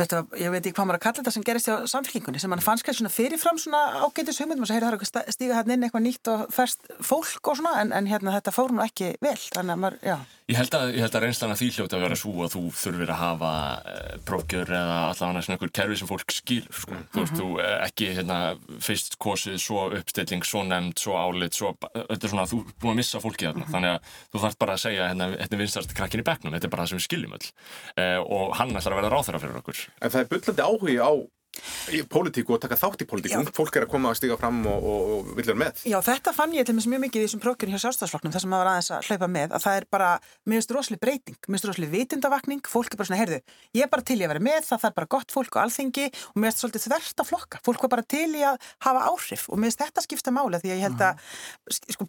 [0.01, 2.63] Þetta, ég veit ekki hvað maður að kalla þetta sem gerist á samfélkingunni sem mann
[2.63, 5.87] fannst svona fyrirfram svona ágætis hugmyndum og svo heyrðu það er að stíga hérna inn
[5.87, 9.37] eitthvað nýtt og færst fólk og svona en, en hérna þetta fór nú ekki vel
[9.37, 10.15] þannig að maður, já
[10.51, 13.19] Ég held að, að reynslan að því hljóti að vera svo að þú þurfir að
[13.21, 13.51] hafa
[13.87, 16.91] eh, prófgjör eða allavega svona einhver kerfi sem fólk skilur sko.
[16.91, 17.11] Mm -hmm.
[17.13, 18.39] Þú veist, þú eh, ekki hérna,
[18.87, 22.91] fyrst kosið, svo uppstilling, svo nefnd, svo álit, svo, þetta er svona þú er búin
[22.91, 23.63] að missa fólkið þarna.
[23.63, 23.73] Mm -hmm.
[23.73, 23.99] Þannig að
[24.33, 26.83] þú þarf bara að segja hérna, þetta er vinstarst krakkin í begnum, þetta er bara
[26.83, 27.47] það sem við skiljum öll.
[27.95, 29.77] Eh, og hann ætlar að vera ráþara fyrir okkur.
[29.99, 31.11] En það er byllandi áhugi á
[32.07, 35.01] pólitíku og taka þátt í pólitíku fólk er að koma að stiga fram og, og,
[35.11, 35.81] og vilja með.
[35.89, 38.69] Já, þetta fann ég til mjög mikið í þessum prókjörn hjá sjálfstæðsflokknum þar sem maður
[38.71, 40.09] aðeins að hlaupa með að það er bara,
[40.47, 43.39] mér finnst rosalega breyting mér finnst rosalega vitundavakning, fólk er bara svona heyrðu,
[43.75, 46.07] ég er bara til í að vera með, það, er bara gott fólk og alþingi
[46.07, 47.61] og mér finnst svolítið þverst að flokka.
[47.67, 48.55] Fólk var bara til í að
[48.87, 51.13] hafa áhrif og mér finnst þetta skipta mála því að ég held að
[51.91, 52.07] sko,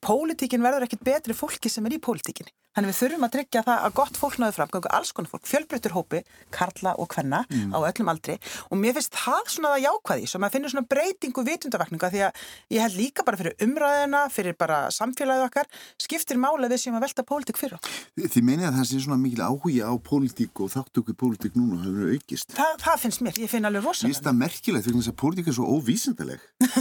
[2.73, 5.45] sem Þannig við þurfum að tryggja það að gott fólk náðu fram, alls konar fólk,
[5.47, 6.21] fjölbreyttur hópi,
[6.51, 7.71] karla og hvenna mm.
[7.71, 8.39] á öllum aldri
[8.73, 12.41] og mér finnst það svona að jákvæði, svo maður finnur svona breytingu vitundavakninga því að
[12.75, 15.69] ég held líka bara fyrir umræðina, fyrir bara samfélagið okkar,
[16.01, 18.01] skiptir mála við sem að velta pólitík fyrir okkur.
[18.33, 22.17] Þið menið að það sé svona mikil áhuga á pólitík og þáttöku pólitík núna hefur
[22.17, 22.57] aukist.
[22.57, 24.09] Þa, það finnst mér, ég finn alveg rosalega.
[24.09, 26.41] Mér finnst það merkilegt því að pólitík er svo óvísindaleg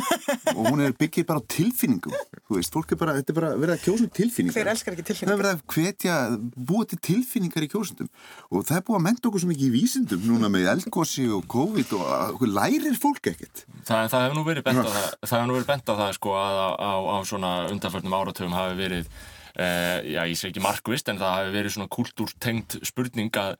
[0.57, 2.15] og hún er byggir bara á tilfinningum.
[2.47, 4.57] Þú veist, fólk er bara, þetta er bara verið að kjósa um tilfinningar.
[4.57, 5.61] Hver elskar ekki tilfinningar?
[5.81, 6.15] Hvetja,
[6.55, 8.09] búa til tilfinningar í kjósundum
[8.51, 11.43] og það er búið að menta okkur svo mikið í vísindum núna með elgósi og
[11.51, 13.65] COVID og okkur lærir fólk ekkert.
[13.83, 16.17] Það, það hefur nú verið bent á það, það hefur nú verið bent á það
[16.17, 19.11] sko að á, á, á svona undanförnum áratöfum hafi verið
[19.55, 23.57] eh, já ég segi ekki markvist en það hafi verið svona kultúrtengt spurning að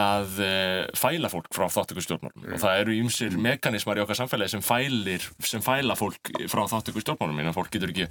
[0.00, 2.52] að uh, fæla fólk frá þáttökustjórnmálum mm.
[2.56, 3.42] og það eru ymsir mm.
[3.44, 8.06] mekanismar í okkar samfélagi sem fælir, sem fæla fólk frá þáttökustjórnmálum, en fólk getur ekki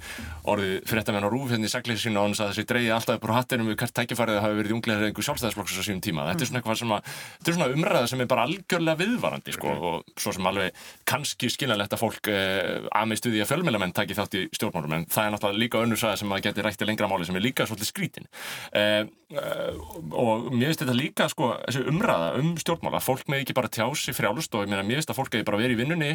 [0.46, 2.92] orðið fyrir þetta með hann á rúf hérna í sagleysi sína hann að þessi dreyði
[2.94, 6.28] alltaf upp á hattinum við hvert tækifærið hafi verið unglega einhver sjálfstæðisflokks á sínum tíma,
[6.30, 9.56] þetta er svona eitthvað sem að þetta er svona umræða sem er bara algjörlega viðvarandi
[9.56, 9.88] sko, mm.
[9.90, 14.18] og svo sem alveg kannski skiljanlegt að fólk uh, að með stuði að fjölmjölamenn taki
[14.18, 17.10] þátt í stjórnmálum en það er náttúrulega líka önnur saga sem að geti rætti lengra
[17.10, 19.02] máli sem er líka svolítið skrítin uh,
[19.32, 21.52] og mér finnst þetta líka sko
[21.88, 25.48] umræða um stjórnmála fólk með ekki bara tjási frjálust og mér finnst að fólk hefur
[25.50, 26.10] bara verið í vinnunni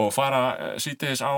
[0.00, 1.34] og fara eh, sítiðis á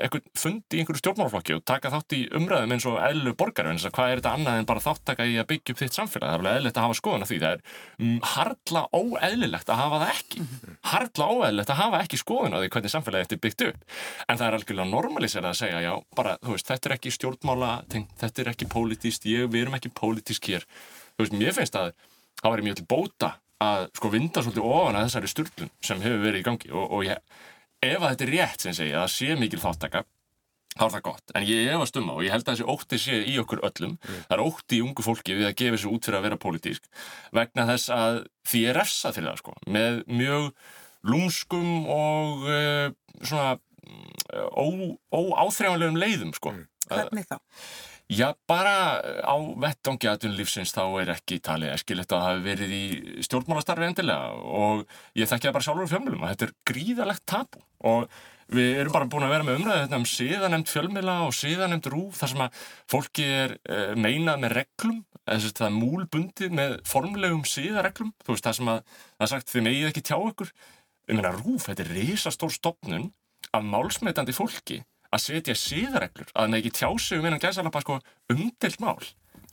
[0.00, 3.80] eh, fund í einhverju stjórnmálaflokki og taka þátt í umræðum eins og eðlu borgar en
[3.80, 6.30] þess að hvað er þetta annað en bara þáttaka í að byggja upp þitt samfélag?
[6.30, 7.40] Það er alveg eðlilegt að hafa skoðan af því.
[7.40, 7.62] Það er
[8.00, 10.46] mm, hardla óeðlilegt að hafa það ekki.
[10.90, 13.84] Hardla óeðlilegt að hafa ekki skoðan af því hvernig samfélagi þetta er byggt upp.
[14.26, 17.70] En það er algjörlega normaliserað að segja já, bara, veist, þetta er ekki stjórnmála
[18.20, 20.66] þetta er ekki pólitíst, ég, við erum ekki pólitísk hér
[21.16, 21.92] þú veist, mér finnst að
[22.40, 26.24] það væri mjög til bóta að sko vinda svolítið ofan að þessari sturglun sem hefur
[26.24, 27.20] verið í gangi og, og ég,
[27.84, 30.04] ef að þetta er rétt sem segja að það sé mikil þáttaka
[30.70, 32.98] þá er það gott, en ég efast um það og ég held að þessi ótti
[33.02, 34.20] sé í okkur öllum mm.
[34.28, 36.86] það er ótti í ungu fólki við að gefa sér út fyrir að vera pólitísk
[37.36, 40.46] vegna þess að því er refsað fyrir það sko með mjög
[41.10, 42.86] lúmskum og uh,
[43.18, 46.66] svona mm, óáþrjáðanlegum leiðum sko mm.
[46.90, 47.36] Hvernig þá?
[48.10, 52.86] Já, bara á vettvangi aðtunlífsins þá er ekki talið eskilett að það hafi verið í
[53.22, 54.82] stjórnmálastarfi endilega og
[55.14, 58.16] ég þekki það bara sjálfur fjölmjölum að þetta er gríðalegt tapu og
[58.50, 62.18] við erum bara búin að vera með umræðið þetta um síðanemt fjölmjöla og síðanemt rúf
[62.18, 65.00] þar sem að fólki er uh, meinað með reglum,
[65.30, 69.34] þess að það er múlbundið með formlegum síðareglum, þú veist það sem að það er
[69.36, 70.54] sagt þið megið ekki tjá ykkur,
[71.06, 73.12] ég meina rúf, þetta er risastór stopnun
[73.54, 77.98] af málsmetandi fólki að setja síðareglur að það ekki tjási um einan gæðsalapa sko,
[78.34, 78.98] umdelt mál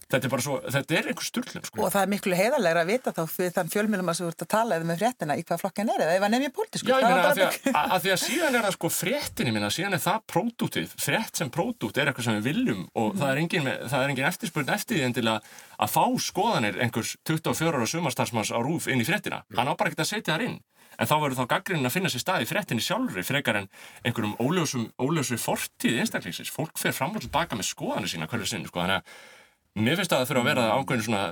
[0.07, 1.81] þetta er bara svo, þetta er einhver styrlun sko.
[1.83, 4.49] og það er miklu heiðarlegra að vita þá fyrir þann fjölmjölum að þú ert að
[4.53, 6.95] tala eða með fréttina í hvað flokkan er eða ef hann er mjög pólitísku Já,
[6.95, 10.03] ég meina að, að, að því að síðan er það sko fréttinni minna, síðan er
[10.05, 13.19] það pródútið frétt sem pródút er eitthvað sem við viljum og mm.
[13.19, 18.55] það er engin, engin eftirspurn eftir því endilega að fá skoðanir einhvers 24 ára sumarstarfsmanns
[18.55, 20.59] á rúf inn í fréttina, hann á bara ekki að setja það inn
[20.97, 23.71] en þá verður þá gaggrinn að finna sér stað í frettinni sjálfur frekar en
[24.03, 26.53] einhverjum óljósum fortíð einstaklingsins.
[26.53, 30.13] Fólk fer fram og tilbaka með skoðanir sína hverju sinni, sko, þannig að mér finnst
[30.15, 31.23] að það fyrir að vera ákveðin svona,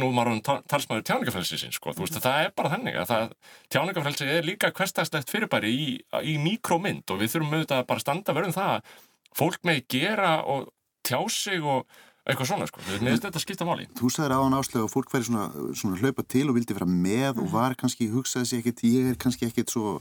[0.00, 3.34] nú maður talsmaður tjáningafrelsi sín, sko, þú veist að það er bara þannig að það,
[3.72, 5.86] tjáningafrelsi er líka hverstagslegt fyrirbæri í,
[6.20, 8.98] í mikrómynd og við þurfum auðvitað að bara standa verðum það að
[9.40, 10.68] fólk með gera og
[11.04, 11.88] tjá sig og
[12.24, 13.86] eitthvað svona sko, við nefnist þetta skipta máli.
[13.98, 16.88] Þú sagðir á hann áslega og fólk væri svona, svona hlaupa til og vildi vera
[16.88, 17.42] með mm.
[17.42, 19.98] og var kannski, hugsaði sér ekkert, ég er kannski ekkert svo,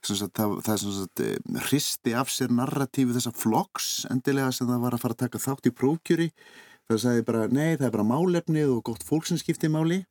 [0.00, 4.84] sagt, það, það er svona svona hristi af sér narratífi þessa floks endilega sem það
[4.86, 6.28] var að fara að taka þátt í prókjöri
[6.86, 10.04] það sagði bara, nei það er bara málefnið og gott fólk sem skipti máli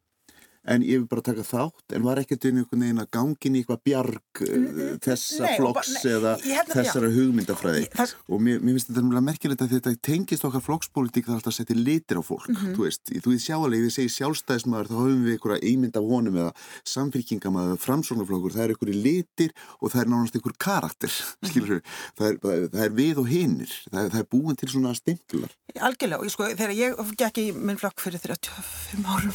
[0.66, 1.86] en ég vil bara taka þátt.
[1.95, 6.13] En var ekkert einhvern veginn að gangin í eitthvað bjarg uh, þessa nei, flokks nei,
[6.16, 6.34] eða
[6.72, 7.86] þessara hugmyndafræði?
[7.93, 8.16] Það...
[8.30, 11.57] og mér, mér finnst þetta merkilegt að þetta tengist okkar flokkspolítik það er alltaf að
[11.59, 12.74] setja litir á fólk mm -hmm.
[12.76, 16.36] þú veist, þú veist sjálega, ég segi sjálfstæðismæður þá höfum við einhverja einmynd af honum
[16.41, 16.51] eða
[16.95, 18.55] samfélkingamæður, framsóknarflokkur.
[18.55, 21.11] Það er einhverju litir og það er nánast einhver karakter,
[21.41, 21.82] mm -hmm.
[22.18, 22.36] það er,
[22.74, 25.51] það er við og hinnir það, það er búin til svona stimplar.
[25.76, 29.32] Algjörlega, og sko, þegar ég gekk í minn flokk fyrir 35 árum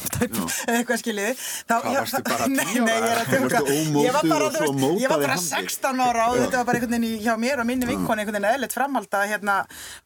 [1.21, 3.21] eða eitthvað skilja liði þá, Hvað varstu bara tíu ára?
[4.01, 6.95] Ég var bara, þú veist, ég var bara 16 ára og þetta var bara einhvern
[6.97, 9.57] veginn hjá mér og minni vinkoni einhvern veginn eðlitt framhald að hérna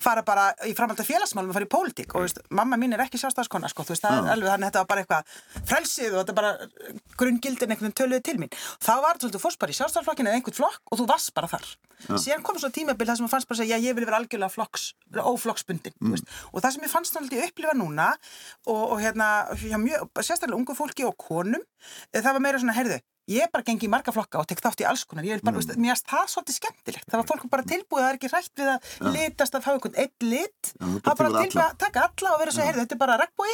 [0.01, 3.05] fara bara í framhald af félagsmálum og fara í pólitík og veist, mamma mín er
[3.05, 6.11] ekki sjálfstafskona sko, þú veist, það er alveg þannig að þetta var bara eitthvað frelsið
[6.11, 6.53] og þetta bara
[7.19, 8.53] grungildin einhvern töluði til mín.
[8.83, 11.75] Þá var þú fórst bara í sjálfstafsflokkinu eða einhvern flokk og þú varst bara þar.
[12.05, 14.89] Síðan kom svo tímabil það sem fannst bara að segja, ég vil vera algjörlega flokks,
[15.15, 16.25] óflokksbundin mm.
[16.51, 18.09] og það sem ég fannst náttúrulega upplifa núna
[18.67, 21.65] og, og hérna, sérstaklega ungu fólki og konum,
[22.11, 23.01] eh, það var meira svona, heyrðu,
[23.31, 25.57] ég bara gengi í marga flokka og tek þátt í alls konar, ég vil bara,
[25.57, 25.79] mm.
[25.81, 28.71] mér finnst það svolítið skemmtilegt, það var fólk bara tilbúið, það er ekki rætt við
[28.71, 29.13] að ja.
[29.15, 32.53] litast að fá einhvern eitt lit, það var bara tilbúið að taka alla og vera
[32.53, 33.53] svo, heyrðu, þetta er bara regnbói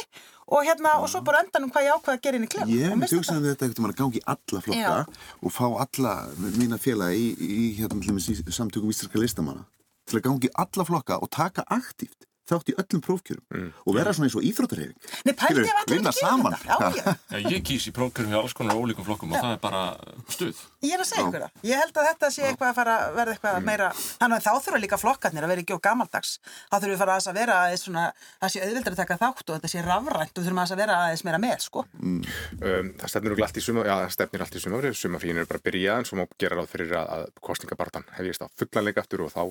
[0.52, 2.72] og hérna, og svo bara endan um hvað ég ákvaða að gera inn í klef.
[2.72, 4.96] Ég myndi hugsa að þetta ekkert um að gangi í alla flokka
[5.40, 6.16] og fá alla
[6.58, 9.64] mína félagi í, í, hérna, í samtökum íslenska listamanna
[10.04, 13.68] til að gangi í alla flokka og taka aktíft þátt í öllum prófkjörum mm.
[13.86, 16.76] og vera svona eins og íþróttarhefing Nei, pælti ég að vinna saman já,
[17.48, 19.38] Ég kýs í prófkjörum hjá alls konar ólíkum flokkum já.
[19.38, 19.82] og það er bara
[20.28, 22.96] stuð Ég er að segja ykkur það, ég held að þetta sé eitthvað að fara
[22.98, 23.68] að verða eitthvað mm.
[23.70, 26.96] meira þannig að þá þurfa líka flokkarnir að vera ekki á gammaldags þá þurfum við
[26.96, 28.04] að fara að vera aðeins svona
[28.42, 31.24] það sé auðvildar að taka þátt og þetta sé rafrænt og þurfum að vera aðeins
[31.26, 31.84] meira með sko.
[31.98, 32.20] mm.
[32.58, 35.62] um, Það stefnir allt í suma já, það stefnir allt í suma, sumafín er bara
[35.62, 39.32] að byrja en svo má gera ráð fyrir að, kostningabartan hefjist á fullanleika aftur og
[39.32, 39.44] þá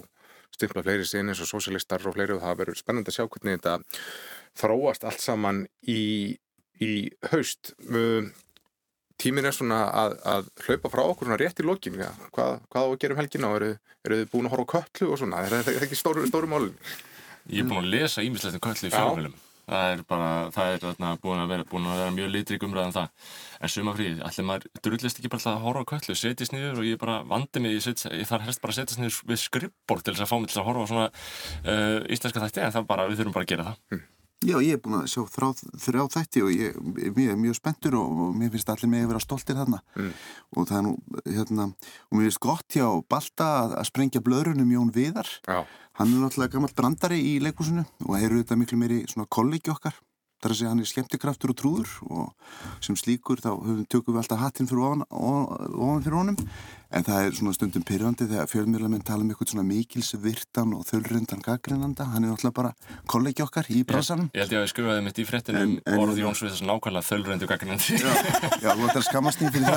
[0.55, 3.59] stimpla fleiri síðan eins og sósialistar og fleiri og það verður spennandi að sjá hvernig
[3.59, 3.75] þetta
[4.61, 6.01] þróast allt saman í,
[6.81, 6.93] í
[7.31, 7.73] haust.
[9.21, 11.99] Tímin er svona að, að hlaupa frá okkur svona rétt í lokin.
[12.01, 12.09] Ja.
[12.33, 13.53] Hvað, hvað á að gera um helgina?
[13.59, 13.71] Eru,
[14.07, 15.45] eru þið búin að horfa á köllu og svona?
[15.45, 16.73] Er það ekki stóru, stóru málun?
[17.51, 19.39] Ég er búin að lesa ímislegt um köllu í fjármjölum
[19.71, 22.91] það er bara, það er þarna, búin, að vera, búin að vera mjög litrik umræðan
[22.91, 26.81] um það en sumafríð, allir maður drullist ekki bara að horfa á köllu, setjast niður
[26.81, 30.05] og ég bara vandi mig, ég, ég þarf helst bara að setjast niður við skrippbord
[30.05, 32.89] til þess að fá mig til að horfa á svona uh, íslenska þætti en það
[32.91, 34.07] bara, við þurfum bara að gera það mm.
[34.41, 35.47] Já, ég er búin að sjá þrá,
[35.83, 36.77] þrjá þætti og ég
[37.29, 40.13] er mjög spenntur og, og mér finnst allir mig að vera stoltir þarna mm.
[40.57, 40.93] og það er nú,
[41.27, 45.59] hérna og mér finnst gott hjá Balta að, að sprengja blöðrunum Jón Viðar Já.
[45.99, 49.99] hann er náttúrulega gammal brandari í leikúsinu og heyrðu þetta miklu meiri svona kollegi okkar
[50.41, 53.51] þar að segja hann er skemmtikraftur og trúður og sem slíkur þá
[53.93, 56.39] tökum við alltaf hattinn fyrir ofan, ofan fyrir honum
[56.91, 61.41] en það er svona stundum pyrrandi þegar fjölmjölamenn tala um eitthvað svona mikilsvirtan og þölröndan
[61.45, 62.71] gaggrinanda hann er náttúrulega bara
[63.11, 64.27] kollegi okkar í bransanum.
[64.35, 67.45] Ég held ég að við skrifaði mitt í frettinum orð Jóns við þessu nákvæmlega þölröndu
[67.49, 68.11] gaggrinandi Já,
[68.61, 69.75] já þú ætlar að skamast nýtt fyrir það.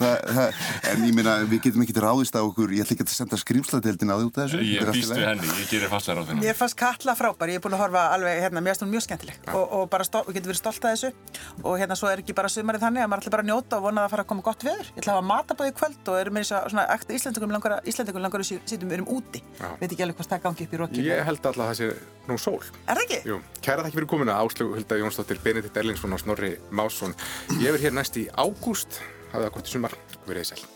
[0.00, 0.48] það, það
[0.90, 2.68] en ég meina við getum ekki ráðist á okkur.
[2.74, 4.58] Ég ætla ekki að senda skrimsladeildin að út af þessu.
[4.64, 6.28] Ég býst við henni, ég gerir fastlega ráð
[16.54, 19.42] Að svona Íslandingum langar að Íslandingum langar að sýtum við erum úti.
[19.58, 19.68] Já.
[19.80, 21.08] Veit ekki alveg hvað það gangi upp í rokkinu.
[21.08, 21.90] Ég held alltaf að það sé
[22.28, 22.60] nú sól.
[22.84, 23.20] Er það ekki?
[23.30, 27.16] Jú, kæra þakki fyrir komina Áslögu Hulda Jónsdóttir, Benedikt Erlingsson og Snorri Másson.
[27.60, 29.02] Ég er hér næst í ágúst,
[29.34, 30.73] hafið það gott í sumar verið sæl.